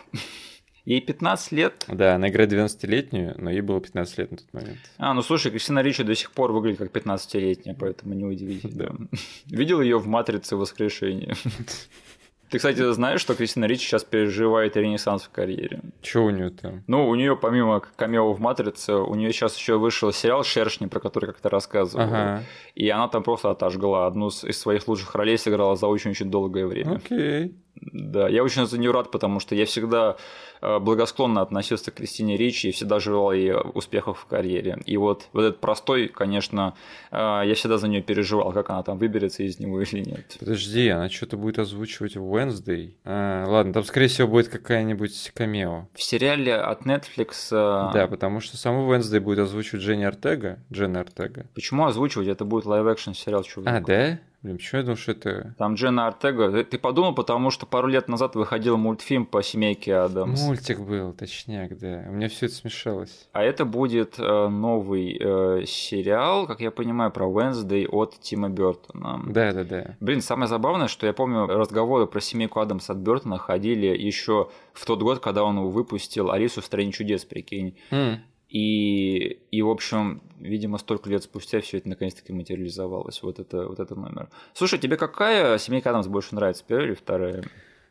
[0.88, 1.86] Ей 15 лет.
[1.90, 4.78] Да, она играет 12-летнюю, но ей было 15 лет на тот момент.
[4.98, 8.96] А, ну слушай, Кристина Ричи до сих пор выглядит как 15-летняя, поэтому неудивительно.
[9.48, 11.36] Видел ее в «Матрице воскрешения».
[12.50, 15.82] Ты, кстати, знаешь, что Кристина Ричи сейчас переживает ренессанс в карьере?
[16.02, 16.86] Че у нее там?
[16.88, 21.02] Ну, у нее помимо камео в «Матрице», у нее сейчас еще вышел сериал «Шершни», про
[21.02, 22.06] который как-то рассказывал.
[22.06, 22.44] Ага,
[22.76, 24.08] И она там просто отожгла.
[24.08, 26.96] Одну из своих лучших ролей сыграла за очень-очень долгое время.
[26.96, 27.54] окей.
[27.82, 30.18] Да, я очень за нее рад, потому что я всегда
[30.62, 34.80] э, благосклонно относился к Кристине Ричи и всегда желал ей успехов в карьере.
[34.86, 36.74] И вот, вот этот простой, конечно,
[37.12, 40.38] э, я всегда за нее переживал, как она там выберется из него или нет.
[40.40, 42.94] Подожди, она что-то будет озвучивать в Wednesday?
[43.06, 45.88] А, ладно, там, скорее всего, будет какая-нибудь камео.
[45.94, 47.50] В сериале от Netflix...
[47.52, 50.60] э, Да, потому что саму Wednesday будет озвучивать Дженни Ортега.
[50.72, 51.46] Дженна Ортега.
[51.54, 52.28] Почему озвучивать?
[52.28, 53.74] Это будет live-action сериал, чувак.
[53.74, 54.20] А, да?
[54.44, 55.56] Блин, почему я думал, что это...
[55.58, 56.64] Там Дженна Ортега.
[56.64, 60.42] Ты подумал, потому что пару лет назад выходил мультфильм по семейке Адамс.
[60.42, 62.06] Мультик был, точняк, да.
[62.08, 63.28] У меня все это смешалось.
[63.34, 69.22] А это будет э, новый э, сериал, как я понимаю, про Wednesday от Тима Бертона.
[69.26, 69.96] Да, да, да.
[70.00, 74.86] Блин, самое забавное, что я помню, разговоры про семейку Адамс от Бертона ходили еще в
[74.86, 77.76] тот год, когда он выпустил Алису в стране чудес, прикинь.
[77.90, 78.18] Mm.
[78.50, 83.22] И, и, в общем, видимо, столько лет спустя все это наконец-таки материализовалось.
[83.22, 84.30] Вот это, вот это номер.
[84.54, 87.44] Слушай, тебе какая семейка Адамс больше нравится, первая или вторая?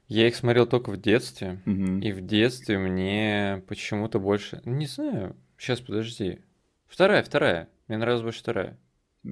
[0.09, 1.61] Я их смотрел только в детстве.
[1.65, 2.01] Мгм.
[2.01, 4.63] И в детстве мне почему-то больше...
[4.65, 5.37] Не знаю.
[5.59, 6.39] Сейчас, подожди.
[6.87, 7.69] Вторая, вторая.
[7.89, 8.79] Мне нравилась больше вторая.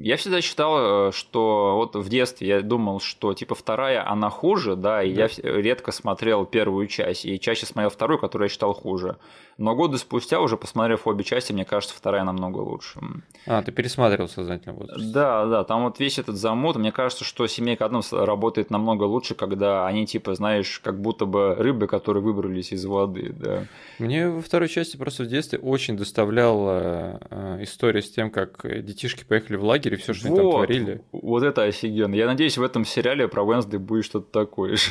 [0.03, 4.75] Я всегда считал, э, что вот в детстве я думал, что типа вторая она хуже,
[4.75, 5.29] да, и Да.
[5.43, 9.17] я редко смотрел первую часть, и чаще смотрел вторую, которую я считал хуже.
[9.57, 12.99] Но годы спустя, уже посмотрев обе части, мне кажется, вторая намного лучше.
[13.47, 15.13] А, ты пересматривал сознательно возраст.
[15.13, 19.35] Да, да, там вот весь этот замут, мне кажется, что семейка Адамс работает намного лучше,
[19.37, 23.67] когда они типа, знаешь, как будто бы рыбы, которые выбрались из воды, да.
[24.01, 28.83] Мне во второй части просто в детстве очень доставляла э, история с тем, как э,
[28.83, 31.03] детишки поехали в лагерь и все, что они там Вот, творили.
[31.13, 32.15] Вот это офигенно.
[32.15, 34.91] Я надеюсь, в этом сериале про Уэнсдей будет что-то такое же.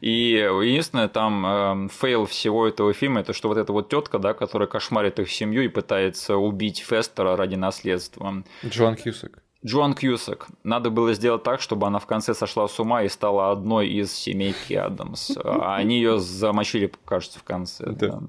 [0.00, 4.34] И единственное, там эм, fail всего этого фильма, это что вот эта вот тетка, да,
[4.34, 8.44] которая кошмарит их семью и пытается убить Фестера ради наследства.
[8.64, 9.42] Джоан Кьюсак.
[9.66, 10.46] Джоан Кьюсак.
[10.62, 14.12] Надо было сделать так, чтобы она в конце сошла с ума и стала одной из
[14.12, 15.32] семейки Адамс.
[15.42, 17.84] А они ее замочили, кажется, в конце.
[17.84, 17.92] Да.
[18.06, 18.20] да.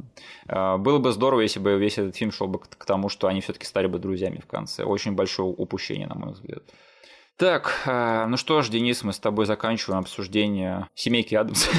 [0.48, 3.28] А, Было бы здорово, если бы весь этот фильм шел бы к к тому, что
[3.28, 4.84] они все-таки стали бы друзьями в конце.
[4.84, 6.64] Очень большое упущение, на мой взгляд.
[7.38, 11.70] Так, а, ну что ж, Денис, мы с тобой заканчиваем обсуждение семейки Адамс.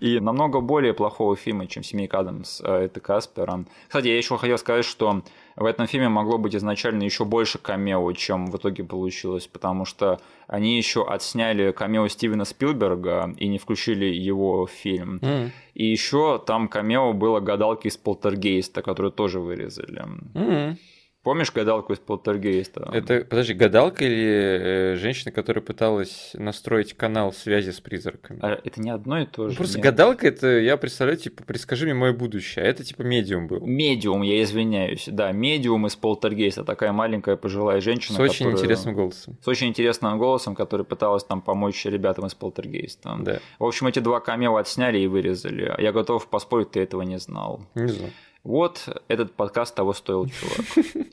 [0.00, 3.48] И намного более плохого фильма, чем «Семейка Адамс», а, это Каспер.
[3.86, 5.22] Кстати, я еще хотел сказать, что
[5.54, 10.18] в этом фильме могло быть изначально еще больше камео, чем в итоге получилось, потому что
[10.48, 15.20] они еще отсняли камео Стивена Спилберга и не включили его в фильм.
[15.22, 15.52] М.
[15.74, 20.02] И еще там камео было гадалки из Полтергейста, которую тоже вырезали.
[20.34, 20.78] М.
[21.24, 22.90] Помнишь гадалку из Полтергейста?
[22.92, 28.38] Это, подожди, гадалка или э, женщина, которая пыталась настроить канал связи с призраками?
[28.42, 29.56] А это не одно и то Ну, же.
[29.56, 29.84] просто нет?
[29.86, 32.64] гадалка это, я представляю, типа, предскажи мне мое будущее.
[32.64, 33.64] А это типа медиум был.
[33.66, 35.08] Медиум, я извиняюсь.
[35.10, 38.16] Да, медиум из Полтергейста, такая маленькая пожилая женщина.
[38.18, 39.38] С очень которая- интересным голосом.
[39.42, 43.16] С очень интересным голосом, который пыталась там помочь ребятам из Полтергейста.
[43.20, 45.74] Да, В общем, эти два камео отсняли и вырезали.
[45.78, 47.62] Я готов поспорить, ты этого не знал.
[47.74, 48.12] не знаю.
[48.44, 50.86] Вот этот подкаст того стоил, чувак.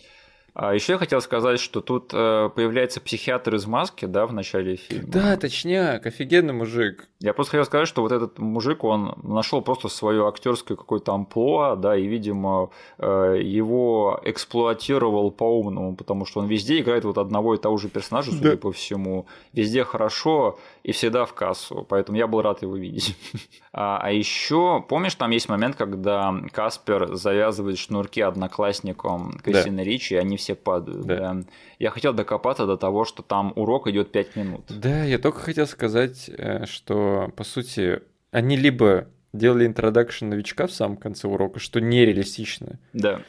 [0.53, 4.75] А еще я хотел сказать, что тут э, появляется психиатр из маски, да, в начале
[4.75, 5.07] фильма.
[5.07, 7.07] Да, точняк, офигенный мужик.
[7.19, 11.75] Я просто хотел сказать, что вот этот мужик, он нашел просто свое актерское какое-то амплуа,
[11.77, 17.57] да, и, видимо, э, его эксплуатировал по-умному, потому что он везде играет вот одного и
[17.57, 18.57] того же персонажа, судя Да.
[18.57, 19.27] по всему.
[19.53, 23.15] Везде хорошо и всегда в кассу, поэтому я был рад его видеть.
[23.73, 30.35] А, еще, помнишь, там есть момент, когда Каспер завязывает шнурки одноклассникам Кристины Ричи, и они
[30.41, 31.05] все падают.
[31.05, 31.33] Да.
[31.33, 31.43] да.
[31.79, 34.61] Я хотел докопаться до того, что там урок идет 5 минут.
[34.69, 40.71] Да, я только хотел сказать, э, что, по сути, они либо делали интродакшн новичка в
[40.73, 43.21] самом конце урока, что нереалистично, Да.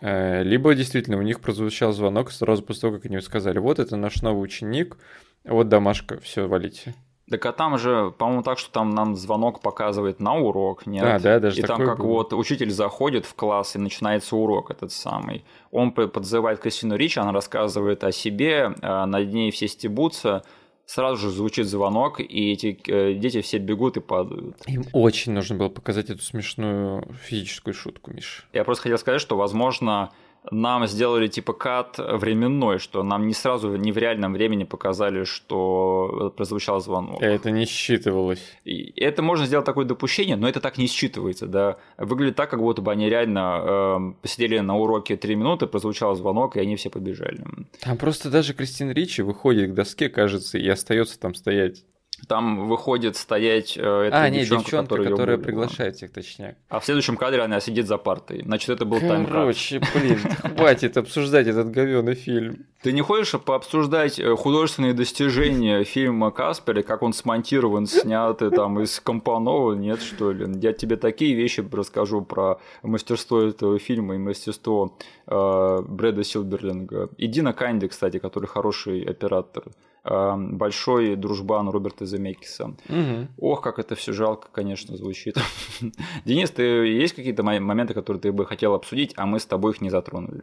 [0.00, 3.96] э, либо действительно у них прозвучал звонок сразу после того, как они сказали, вот это
[3.96, 4.96] наш новый ученик,
[5.44, 6.94] вот домашка, все, валите.
[7.30, 11.04] Так а там же, по-моему, так, что там нам звонок показывает на урок, нет?
[11.04, 12.06] А, да, даже И там как было.
[12.06, 15.44] вот учитель заходит в класс и начинается урок этот самый.
[15.70, 20.42] Он подзывает Кристину Рич, она рассказывает о себе, а над ней все стебутся.
[20.86, 24.56] Сразу же звучит звонок, и эти э, дети все бегут и падают.
[24.66, 28.48] Им очень нужно было показать эту смешную физическую шутку, Миш.
[28.54, 30.12] Я просто хотел сказать, что, возможно,
[30.50, 36.32] нам сделали типа кат временной, что нам не сразу, не в реальном времени показали, что
[36.36, 37.20] прозвучал звонок.
[37.22, 38.42] Это не считывалось.
[38.64, 41.76] И это можно сделать такое допущение, но это так не считывается, да.
[41.96, 46.56] Выглядит так, как будто бы они реально э, посидели на уроке три минуты, прозвучал звонок,
[46.56, 47.44] и они все побежали.
[47.80, 51.84] Там просто даже Кристин Ричи выходит к доске, кажется, и остается там стоять.
[52.26, 55.46] Там выходит стоять э, эта а, нет, девчонка, девчонка, которая, которая, булила.
[55.46, 56.56] приглашает всех, точняк.
[56.68, 58.42] А в следующем кадре она сидит за партой.
[58.42, 59.32] Значит, это был таймкат.
[59.32, 60.18] Короче, блин,
[60.56, 62.66] хватит обсуждать этот говёный фильм.
[62.82, 68.50] Ты не хочешь пообсуждать э, художественные достижения фильма Каспер, и как он смонтирован, снят и
[68.50, 70.46] там из компонован, нет, что ли?
[70.60, 74.96] Я тебе такие вещи расскажу про мастерство этого фильма и мастерство
[75.26, 77.08] э, Брэда Силберлинга.
[77.16, 79.64] И Дина Канди, кстати, который хороший оператор.
[80.04, 82.74] Э, большой дружбан Роберта Земекиса.
[82.88, 83.28] Мгм.
[83.38, 85.36] Ох, как это все жалко, конечно, звучит.
[86.24, 89.72] Денис, ты есть какие-то мо- моменты, которые ты бы хотел обсудить, а мы с тобой
[89.72, 90.42] их не затронули?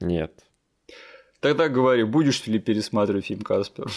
[0.00, 0.46] Нет.
[1.40, 3.90] Тогда говори, будешь ли пересматривать фильм Каспер?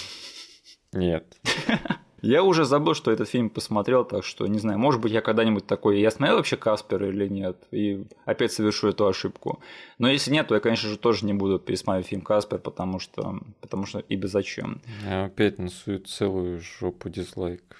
[0.93, 1.37] Нет.
[2.23, 5.67] Я уже забыл, что этот фильм посмотрел, так что не знаю, может быть, я когда-нибудь
[5.67, 9.59] такой, я смотрел вообще Каспер или нет, и опять совершу эту ошибку.
[9.97, 13.41] Но если нет, то я, конечно же, тоже не буду пересматривать фильм Каспер, потому что,
[13.59, 14.81] потому что ибо зачем.
[15.05, 17.77] Я опять несу целую жопу дизлайков.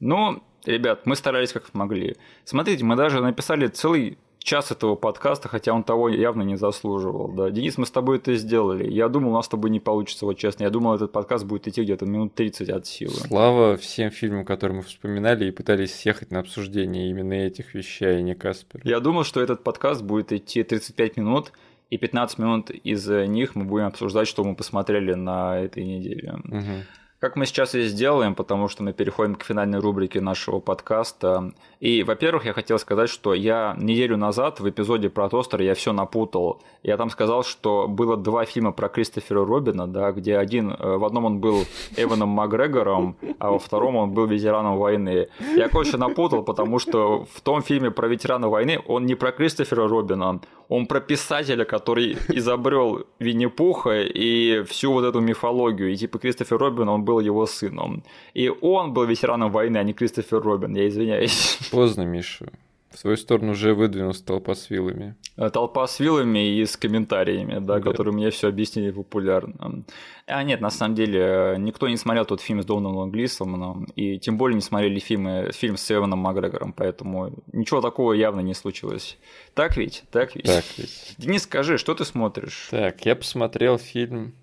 [0.00, 2.16] Ну, ребят, мы старались как могли.
[2.44, 7.28] Смотрите, мы даже написали целый час этого подкаста, хотя он того явно не заслуживал.
[7.28, 7.50] Да.
[7.50, 8.88] Денис, мы с тобой это сделали.
[8.90, 10.64] Я думал, у нас с тобой не получится, вот честно.
[10.64, 13.14] Я думал, этот подкаст будет идти где-то минут 30 от силы.
[13.14, 18.20] Слава всем фильмам, которые мы вспоминали и пытались съехать на обсуждение именно этих вещей, а
[18.20, 18.80] не Каспер.
[18.84, 21.52] Я думал, что этот подкаст будет идти 35 минут,
[21.90, 26.32] и 15 минут из них мы будем обсуждать, что мы посмотрели на этой неделе.
[26.44, 27.01] Угу.
[27.22, 31.52] Как мы сейчас и сделаем, потому что мы переходим к финальной рубрике нашего подкаста.
[31.78, 35.92] И, во-первых, я хотел сказать, что я неделю назад в эпизоде про тостер я все
[35.92, 36.60] напутал.
[36.82, 41.04] Я там сказал, что было два фильма про Кристофера Робина, да, где один, э, в
[41.04, 41.64] одном он был
[41.96, 45.28] Эваном Макгрегором, а во втором он был ветераном войны.
[45.54, 49.86] Я, короче, напутал, потому что в том фильме про ветерана войны он не про Кристофера
[49.86, 55.92] Робина, он про писателя, который изобрел Винни-Пуха и всю вот эту мифологию.
[55.92, 58.04] И типа Кристофер Робин, он был его сыном.
[58.34, 61.58] И он был ветераном войны, а не Кристофер Робин, я извиняюсь.
[61.70, 62.46] Поздно, Миша.
[62.92, 65.16] В свою сторону уже выдвинулась толпа с вилами.
[65.36, 67.80] Э, толпа с вилами и с комментариями, да, да.
[67.80, 69.82] которые мне все объяснили популярно.
[70.26, 74.36] А нет, на самом деле, никто не смотрел тот фильм с Доналдом Глисоманом, и тем
[74.36, 79.16] более не смотрели фильмы, фильм с Эваном Макгрегором, поэтому ничего такого явно не случилось.
[79.54, 80.04] Так ведь?
[80.10, 80.44] Так ведь?
[80.44, 81.14] Так ведь.
[81.16, 82.68] Денис, скажи, что ты смотришь?
[82.70, 84.34] Так, я посмотрел фильм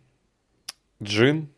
[1.02, 1.50] «Джин».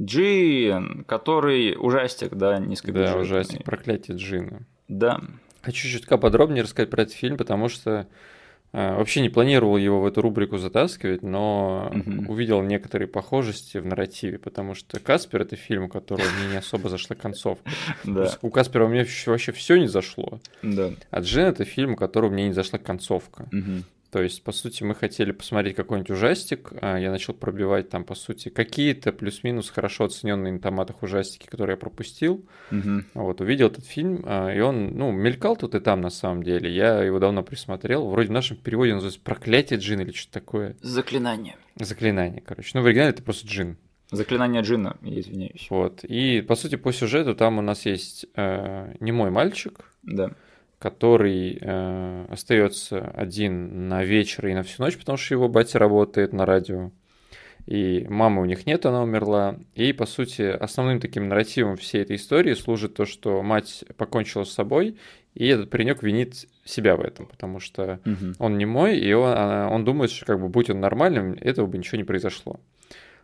[0.00, 3.14] Джин, который ужастик, да, низкобюджетный.
[3.14, 4.62] Да, ужастик, проклятие Джина.
[4.88, 5.20] Да.
[5.62, 8.06] Хочу чутка подробнее рассказать про этот фильм, потому что
[8.72, 12.32] э, вообще не планировал его в эту рубрику затаскивать, но угу.
[12.32, 16.88] увидел некоторые похожести в нарративе, потому что Каспер это фильм, у которого мне не особо
[16.88, 17.70] зашла концовка.
[18.04, 18.38] Да.
[18.40, 20.40] У Каспера у меня вообще все не зашло.
[20.62, 20.92] Да.
[21.10, 23.48] А Джин это фильм, у которого мне не зашла концовка.
[23.52, 23.84] Угу.
[24.10, 26.72] То есть, по сути, мы хотели посмотреть какой-нибудь ужастик.
[26.80, 31.74] А я начал пробивать там, по сути, какие-то плюс-минус хорошо оцененные на томатах ужастики, которые
[31.74, 32.44] я пропустил.
[32.72, 33.04] Угу.
[33.14, 36.74] Вот, увидел этот фильм, а, и он, ну, мелькал тут и там на самом деле.
[36.74, 38.08] Я его давно присмотрел.
[38.08, 40.76] Вроде в нашем переводе называется «Проклятие джин» или что-то такое.
[40.80, 41.56] Заклинание.
[41.76, 42.72] Заклинание, короче.
[42.74, 43.76] Ну, в оригинале это просто джин.
[44.10, 45.68] Заклинание джина, я извиняюсь.
[45.70, 46.02] Вот.
[46.02, 49.84] И, по сути, по сюжету там у нас есть э, немой мальчик.
[50.02, 50.34] Да
[50.80, 56.32] который э, остается один на вечер и на всю ночь, потому что его батя работает
[56.32, 56.90] на радио.
[57.66, 59.58] И мамы у них нет, она умерла.
[59.74, 64.52] И, по сути, основным таким нарративом всей этой истории служит то, что мать покончила с
[64.52, 64.96] собой,
[65.34, 68.32] и этот паренек винит себя в этом, потому что угу.
[68.38, 71.76] он не мой, и он, он думает, что как бы будь он нормальным, этого бы
[71.76, 72.58] ничего не произошло.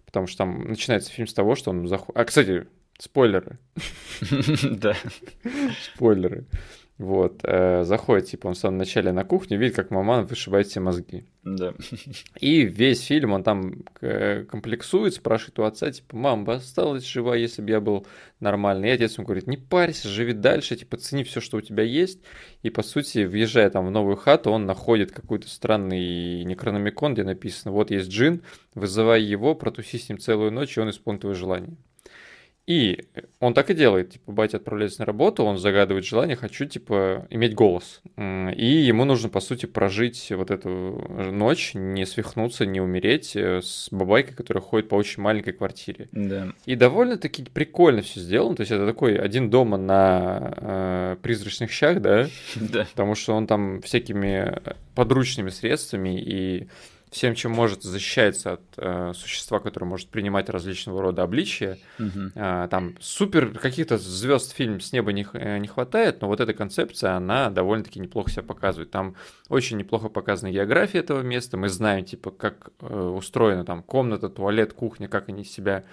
[0.04, 2.20] Потому что там начинается фильм с того, что он заходит...
[2.20, 2.66] А, кстати,
[2.98, 3.58] спойлеры.
[4.62, 4.94] Да.
[5.94, 6.44] Спойлеры.
[6.98, 10.80] Вот, э, заходит, типа, он в самом начале на кухню, видит, как мама вышибает все
[10.80, 11.26] мозги.
[11.44, 11.74] Да.
[12.40, 17.36] И весь фильм он там э, комплексует, спрашивает у отца, типа, мам бы осталась жива,
[17.36, 18.06] если бы я был
[18.40, 18.88] нормальный.
[18.88, 22.20] И отец ему говорит, не парься, живи дальше, типа, цени все, что у тебя есть.
[22.62, 27.72] И, по сути, въезжая там в новую хату, он находит какой-то странный некрономикон, где написано,
[27.72, 28.42] вот есть джин,
[28.74, 31.76] вызывай его, протуси с ним целую ночь, и он исполнит твое желание.
[32.66, 33.04] И
[33.38, 37.54] он так и делает, типа, батя отправляется на работу, он загадывает желание, хочу, типа, иметь
[37.54, 38.02] голос.
[38.16, 40.68] И ему нужно, по сути, прожить вот эту
[41.32, 46.08] ночь, не свихнуться, не умереть э, с бабайкой, которая ходит по очень маленькой квартире.
[46.10, 46.52] Да.
[46.64, 52.00] И довольно-таки прикольно все сделано, то есть это такой один дома на э, призрачных щах,
[52.00, 52.26] да?
[52.56, 52.86] Да.
[52.90, 54.60] Потому что он там всякими
[54.94, 56.66] подручными средствами и
[57.16, 61.78] всем, чем может, защищается от э, существа, которое может принимать различного рода обличия.
[61.98, 62.32] Угу.
[62.34, 66.52] Э, там супер каких-то звезд фильм с неба не, э, не хватает, но вот эта
[66.52, 68.90] концепция, она довольно-таки неплохо себя показывает.
[68.90, 69.14] Там
[69.48, 71.56] очень неплохо показана география этого места.
[71.56, 75.84] Мы знаем, типа, как э, устроена там комната, туалет, кухня, как они себя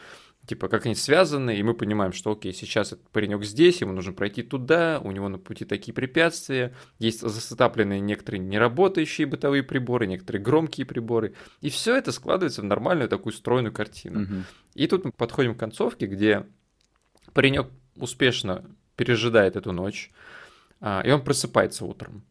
[0.46, 4.14] типа, как они связаны, и мы понимаем, что, окей, сейчас этот паренек здесь, ему нужно
[4.14, 10.42] пройти туда, у него на пути такие препятствия, есть засетапленные некоторые неработающие бытовые приборы, некоторые
[10.42, 14.24] громкие приборы, и все это складывается в нормальную такую стройную картину.
[14.24, 14.44] Угу.
[14.76, 16.46] И тут мы подходим к концовке, где
[17.34, 18.66] паренек успешно
[18.98, 20.12] пережидает эту ночь,
[20.82, 22.24] а, и он просыпается утром.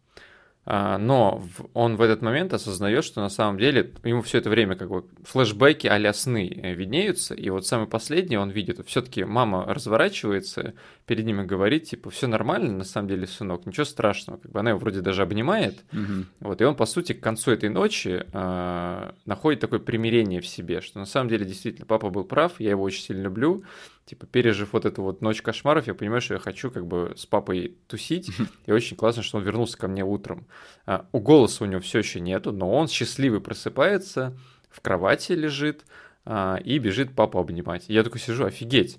[0.65, 1.43] А, но
[1.75, 5.05] он в этот момент осознает, что на самом деле ему все это время как бы
[5.25, 10.75] флешбеки а сны э, виднеются, и вот самый последний он видит, все-таки мама разворачивается
[11.07, 14.61] перед ним и говорит, типа, все нормально, на самом деле, сынок, ничего страшного, как бы
[14.61, 16.27] она его вроде даже обнимает, угу.
[16.39, 20.81] вот, и он, по сути, к концу этой ночи э, находит такое примирение в себе,
[20.81, 23.65] что на самом деле, действительно, папа был прав, я его очень сильно люблю,
[24.07, 27.27] типа, пережив вот эту вот ночь кошмаров, я понимаю, что я хочу как бы с
[27.27, 28.31] папой тусить,
[28.67, 30.47] и очень классно, что он вернулся ко мне утром.
[30.87, 34.37] А, у голоса у него все еще нету, но он счастливый просыпается,
[34.71, 35.85] в кровати лежит
[36.25, 37.85] а, и бежит папу обнимать.
[37.89, 38.99] я такой сижу, офигеть.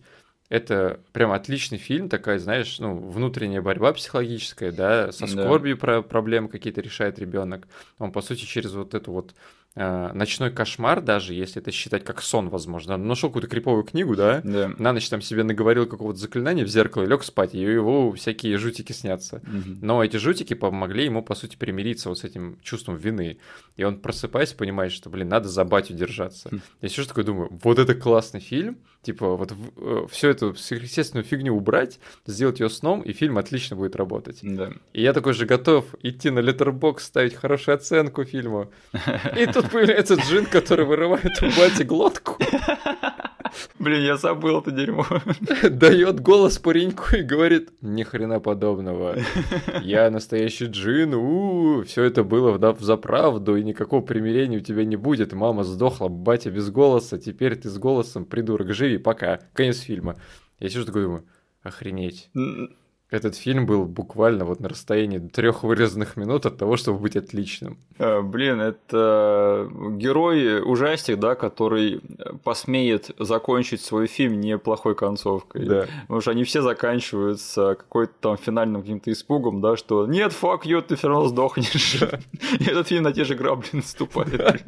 [0.50, 5.80] Это прям отличный фильм, такая, знаешь, ну, внутренняя борьба психологическая, да, со скорбью да.
[5.80, 7.68] про проблемы какие-то решает ребенок.
[7.98, 9.34] Он, по сути, через вот эту вот
[9.76, 12.96] ночной кошмар, даже если это считать как сон, возможно.
[12.98, 14.42] Нашел какую-то криповую книгу, да?
[14.44, 14.72] Да.
[14.78, 18.58] На ночь там себе наговорил какого-то заклинания в зеркало и лег спать, и его всякие
[18.58, 19.38] жутики снятся.
[19.38, 19.78] Угу.
[19.82, 23.38] Но эти жутики помогли ему, по сути, примириться вот с этим чувством вины.
[23.76, 26.50] И он, просыпаясь, понимает, что, блин, надо за батю держаться.
[26.50, 26.62] Хм.
[26.82, 31.56] Я сейчас такой думаю, вот это классный фильм, типа, вот э, всю эту сверхъестественную фигню
[31.56, 34.40] убрать, сделать ее сном, и фильм отлично будет работать.
[34.42, 34.72] Да.
[34.94, 38.72] И я такой же готов идти на Letterboxd, ставить хорошую оценку фильму.
[39.38, 42.38] И тут появляется джин, который вырывает у бати глотку.
[43.80, 45.06] Блин, я забыл это дерьмо.
[45.70, 49.18] Дает голос пареньку и говорит, ни хрена подобного.
[49.82, 54.96] Я настоящий джин, у все это было в заправду, и никакого примирения у тебя не
[54.96, 55.34] будет.
[55.34, 59.40] Мама сдохла, батя без голоса, теперь ты с голосом, придурок, живи, пока.
[59.54, 60.16] Конец фильма.
[60.60, 61.26] Я сижу такой думаю,
[61.62, 62.30] охренеть.
[63.14, 67.78] Этот фильм был буквально вот на расстоянии трех вырезанных минут от того, чтобы быть отличным.
[68.00, 72.02] А, блин, это герой ужастик, да, который
[72.44, 75.64] посмеет закончить свой фильм неплохой концовкой.
[75.64, 75.86] Да.
[76.02, 80.82] Потому что они все заканчиваются какой-то там финальным каким-то испугом, да, что нет, фак, ё,
[80.82, 82.02] ты все равно сдохнешь.
[82.60, 84.66] И этот фильм на те же грабли наступает.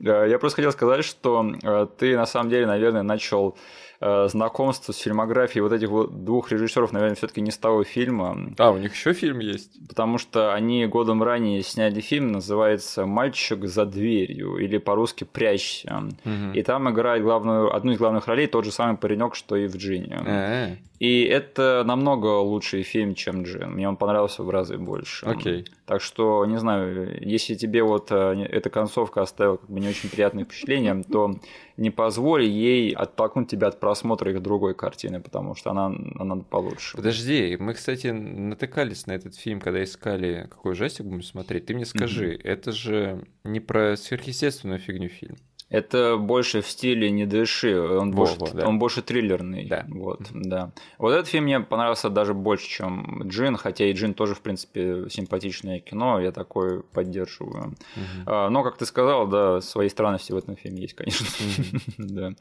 [0.00, 3.56] Я просто хотел сказать, что э, ты на самом деле, наверное, начал
[3.93, 3.93] Э,
[4.28, 8.52] знакомство с фильмографией вот этих вот двух режиссеров, наверное, все-таки не с того фильма.
[8.58, 9.70] А, у них еще фильм есть?
[9.88, 16.04] Потому что они годом ранее сняли фильм, называется «Мальчик за дверью» или по-русски «Прячься».
[16.24, 16.52] Угу.
[16.54, 19.76] И там играет главную, одну из главных ролей тот же самый паренек, что и в
[19.76, 20.16] «Джине».
[20.20, 20.76] А-а-а.
[21.00, 23.72] И это намного лучший фильм, чем Джин.
[23.72, 25.26] Мне он понравился в разы больше.
[25.26, 25.66] Окей.
[25.86, 30.08] Так что, не знаю, если тебе вот э, эта концовка оставила как бы не очень
[30.08, 31.34] приятное впечатление, то
[31.76, 35.86] не позволь ей оттолкнуть тебя от просмотра их другой картины, потому что она,
[36.18, 36.96] она получше.
[36.96, 41.66] Подожди, мы, кстати, натыкались на этот фильм, когда искали, какой ужастик будем смотреть.
[41.66, 42.42] Ты мне скажи, mm-hmm.
[42.44, 45.36] это же не про сверхъестественную фигню фильм.
[45.74, 48.68] Это больше в стиле «Не дыши», он, во, больше, да.
[48.68, 49.66] он больше триллерный.
[49.66, 49.84] Да.
[49.88, 50.70] Вот, да.
[50.98, 55.10] Вот этот фильм мне понравился даже больше, чем «Джин», хотя и «Джин» тоже, в принципе,
[55.10, 57.74] симпатичное кино, я такое поддерживаю.
[57.96, 58.22] Угу.
[58.26, 61.26] А, но, как ты сказал, да, свои странности в этом фильме есть, конечно.
[61.98, 62.32] да.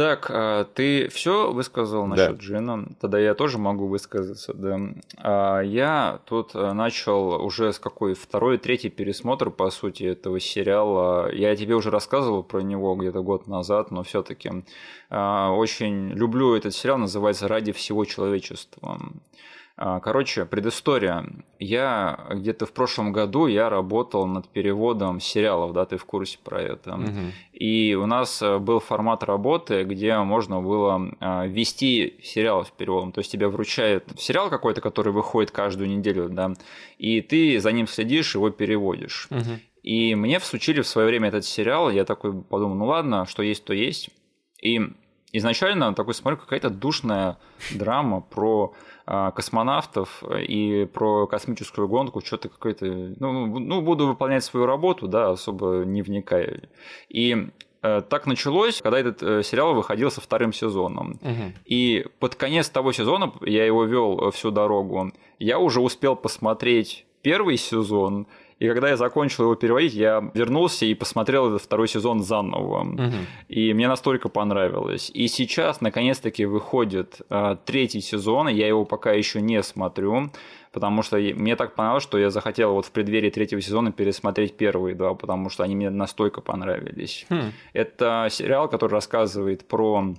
[0.00, 2.42] Так, а, ты все высказал насчет да.
[2.42, 2.88] Джина?
[3.02, 4.78] Тогда я тоже могу высказаться, да.
[5.18, 11.30] А, я тут э, начал уже с какой второй, третий пересмотр, по сути, этого сериала.
[11.30, 14.50] Я тебе уже рассказывал про него где-то год назад, но все-таки
[15.10, 18.98] а, очень люблю этот сериал, называется «Ради всего человечества».
[19.82, 21.24] А, короче, предыстория.
[21.58, 26.60] Я где-то в прошлом году я работал над переводом сериалов, да, ты в курсе про
[26.60, 26.96] это.
[26.96, 27.32] Угу.
[27.54, 33.12] И у нас э, был формат работы, где можно было а, вести сериал с переводом.
[33.12, 36.52] То есть тебе вручают сериал какой-то, который выходит каждую неделю, да,
[36.98, 39.28] и ты за ним следишь, его переводишь.
[39.30, 39.60] Угу.
[39.82, 43.64] И мне всучили в свое время этот сериал, я такой подумал, ну ладно, что есть,
[43.64, 44.10] то есть.
[44.62, 44.78] И
[45.32, 47.38] изначально такой смотрю, какая-то душная
[47.72, 48.74] драма про
[49.34, 52.86] космонавтов и про космическую гонку, что-то какое-то...
[53.18, 56.68] Ну, ну, буду выполнять свою работу, да, особо не вникая.
[57.08, 57.48] И
[57.82, 61.18] э, так началось, когда этот э, сериал выходил со вторым сезоном.
[61.22, 61.52] Угу.
[61.64, 67.56] И под конец того сезона, я его вел всю дорогу, я уже успел посмотреть первый
[67.56, 68.26] сезон,
[68.60, 72.82] и когда я закончил его переводить, я вернулся и посмотрел этот второй сезон заново.
[72.82, 73.12] Угу.
[73.48, 75.10] И мне настолько понравилось.
[75.14, 80.30] И сейчас, наконец-таки, выходит э, третий сезон, я его пока еще не смотрю
[80.72, 84.94] потому что мне так понравилось, что я захотел вот в преддверии третьего сезона пересмотреть первые
[84.94, 87.26] два, потому что они мне настолько понравились.
[87.28, 87.52] Хм.
[87.72, 90.14] Это сериал, который рассказывает про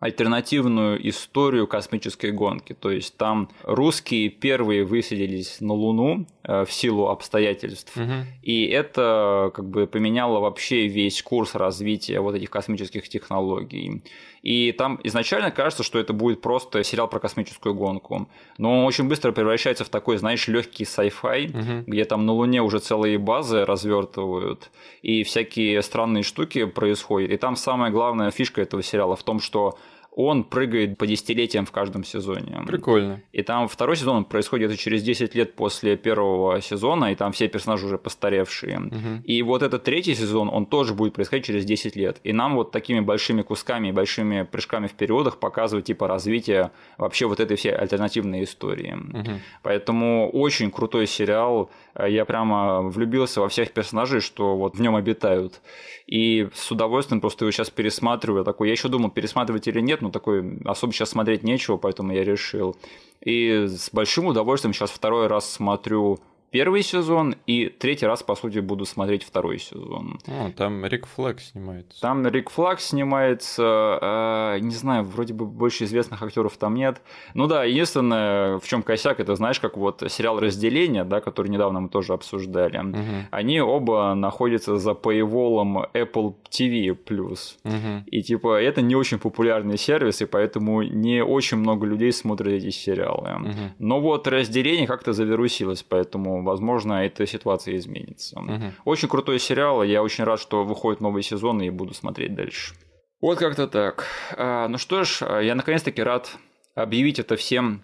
[0.00, 2.72] альтернативную историю космической гонки.
[2.72, 7.96] То есть там русские первые высадились на Луну э, в силу обстоятельств.
[7.96, 8.12] Угу.
[8.42, 14.02] И это как бы поменяло вообще весь курс развития вот этих космических технологий.
[14.42, 18.28] И там изначально кажется, что это будет просто сериал про космическую гонку.
[18.56, 21.90] Но он очень быстро превращается в такой, знаешь, легкий sci-fi, угу.
[21.90, 24.70] где там на Луне уже целые базы развертывают,
[25.02, 27.30] и всякие странные штуки происходят.
[27.30, 29.78] И там самая главная фишка этого сериала в том, что
[30.12, 32.60] он прыгает по десятилетиям в каждом сезоне.
[32.66, 33.20] Прикольно.
[33.32, 37.86] И там второй сезон происходит через 10 лет после первого сезона, и там все персонажи
[37.86, 38.80] уже постаревшие.
[38.80, 39.22] Угу.
[39.24, 42.18] И вот этот третий сезон, он тоже будет происходить через 10 лет.
[42.24, 47.26] И нам вот такими большими кусками и большими прыжками в периодах показывают типа развитие вообще
[47.26, 48.94] вот этой всей альтернативной истории.
[48.94, 49.40] Угу.
[49.62, 51.70] Поэтому очень крутой сериал.
[51.96, 55.60] Я прямо влюбился во всех персонажей, что вот в нем обитают.
[56.08, 58.44] И с удовольствием просто его сейчас пересматриваю.
[58.44, 62.24] Такой, я еще думал, пересматривать или нет, но такой особо сейчас смотреть нечего, поэтому я
[62.24, 62.76] решил.
[63.20, 66.20] И с большим удовольствием сейчас второй раз смотрю
[66.50, 70.18] первый сезон, и третий раз, по сути, буду смотреть второй сезон.
[70.26, 72.00] О, там Рик Флаг снимается.
[72.00, 77.02] Там Рик Флаг снимается, э, не знаю, вроде бы больше известных актеров там нет.
[77.34, 81.80] Ну да, единственное, в чем косяк, это знаешь, как вот сериал «Разделение», да, который недавно
[81.80, 82.98] мы тоже обсуждали, угу.
[83.30, 86.92] они оба находятся за paywall Apple TV+.
[86.92, 88.04] Угу.
[88.06, 92.70] И типа это не очень популярный сервис, и поэтому не очень много людей смотрят эти
[92.70, 93.48] сериалы.
[93.48, 93.74] Угу.
[93.78, 98.38] Но вот «Разделение» как-то завирусилось, поэтому возможно, эта ситуация изменится.
[98.40, 98.72] Угу.
[98.84, 102.74] Очень крутой сериал, я очень рад, что выходит новый сезон и буду смотреть дальше.
[103.20, 104.04] Вот как-то так.
[104.36, 106.36] А, ну что ж, я наконец-таки рад
[106.74, 107.82] объявить это всем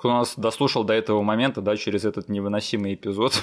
[0.00, 3.34] кто нас дослушал до этого момента, да, через этот невыносимый эпизод.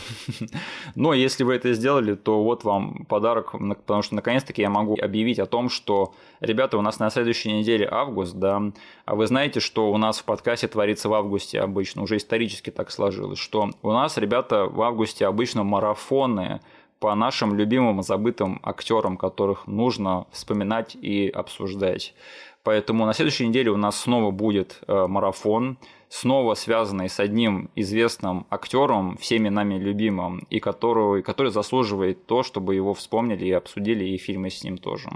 [0.96, 5.38] Но если вы это сделали, то вот вам подарок, потому что наконец-таки я могу объявить
[5.38, 8.60] о том, что, ребята, у нас на следующей неделе август, да,
[9.06, 12.90] а вы знаете, что у нас в подкасте творится в августе обычно, уже исторически так
[12.90, 16.62] сложилось, что у нас, ребята, в августе обычно марафоны
[17.00, 22.16] по нашим любимым забытым актерам, которых нужно вспоминать и обсуждать.
[22.64, 25.78] Поэтому на следующей неделе у нас снова будет э, марафон,
[26.10, 32.76] снова связанный с одним известным актером, всеми нами любимым, и который, который заслуживает то, чтобы
[32.76, 35.10] его вспомнили и обсудили, и фильмы с ним тоже.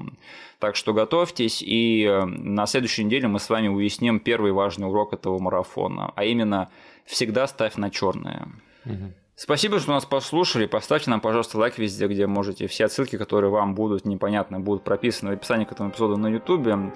[0.59, 5.13] Так что готовьтесь, и э, на следующей неделе мы с вами уясним первый важный урок
[5.13, 6.69] этого марафона, а именно
[7.05, 8.49] всегда ставь на черное.
[8.85, 9.13] Угу.
[9.35, 10.67] Спасибо, что нас послушали.
[10.67, 12.67] Поставьте нам, пожалуйста, лайк везде, где можете.
[12.67, 16.93] Все отсылки, которые вам будут непонятны, будут прописаны в описании к этому эпизоду на YouTube.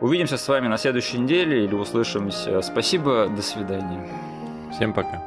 [0.00, 2.62] Увидимся с вами на следующей неделе или услышимся.
[2.62, 4.08] Спасибо, до свидания.
[4.72, 5.22] Всем пока.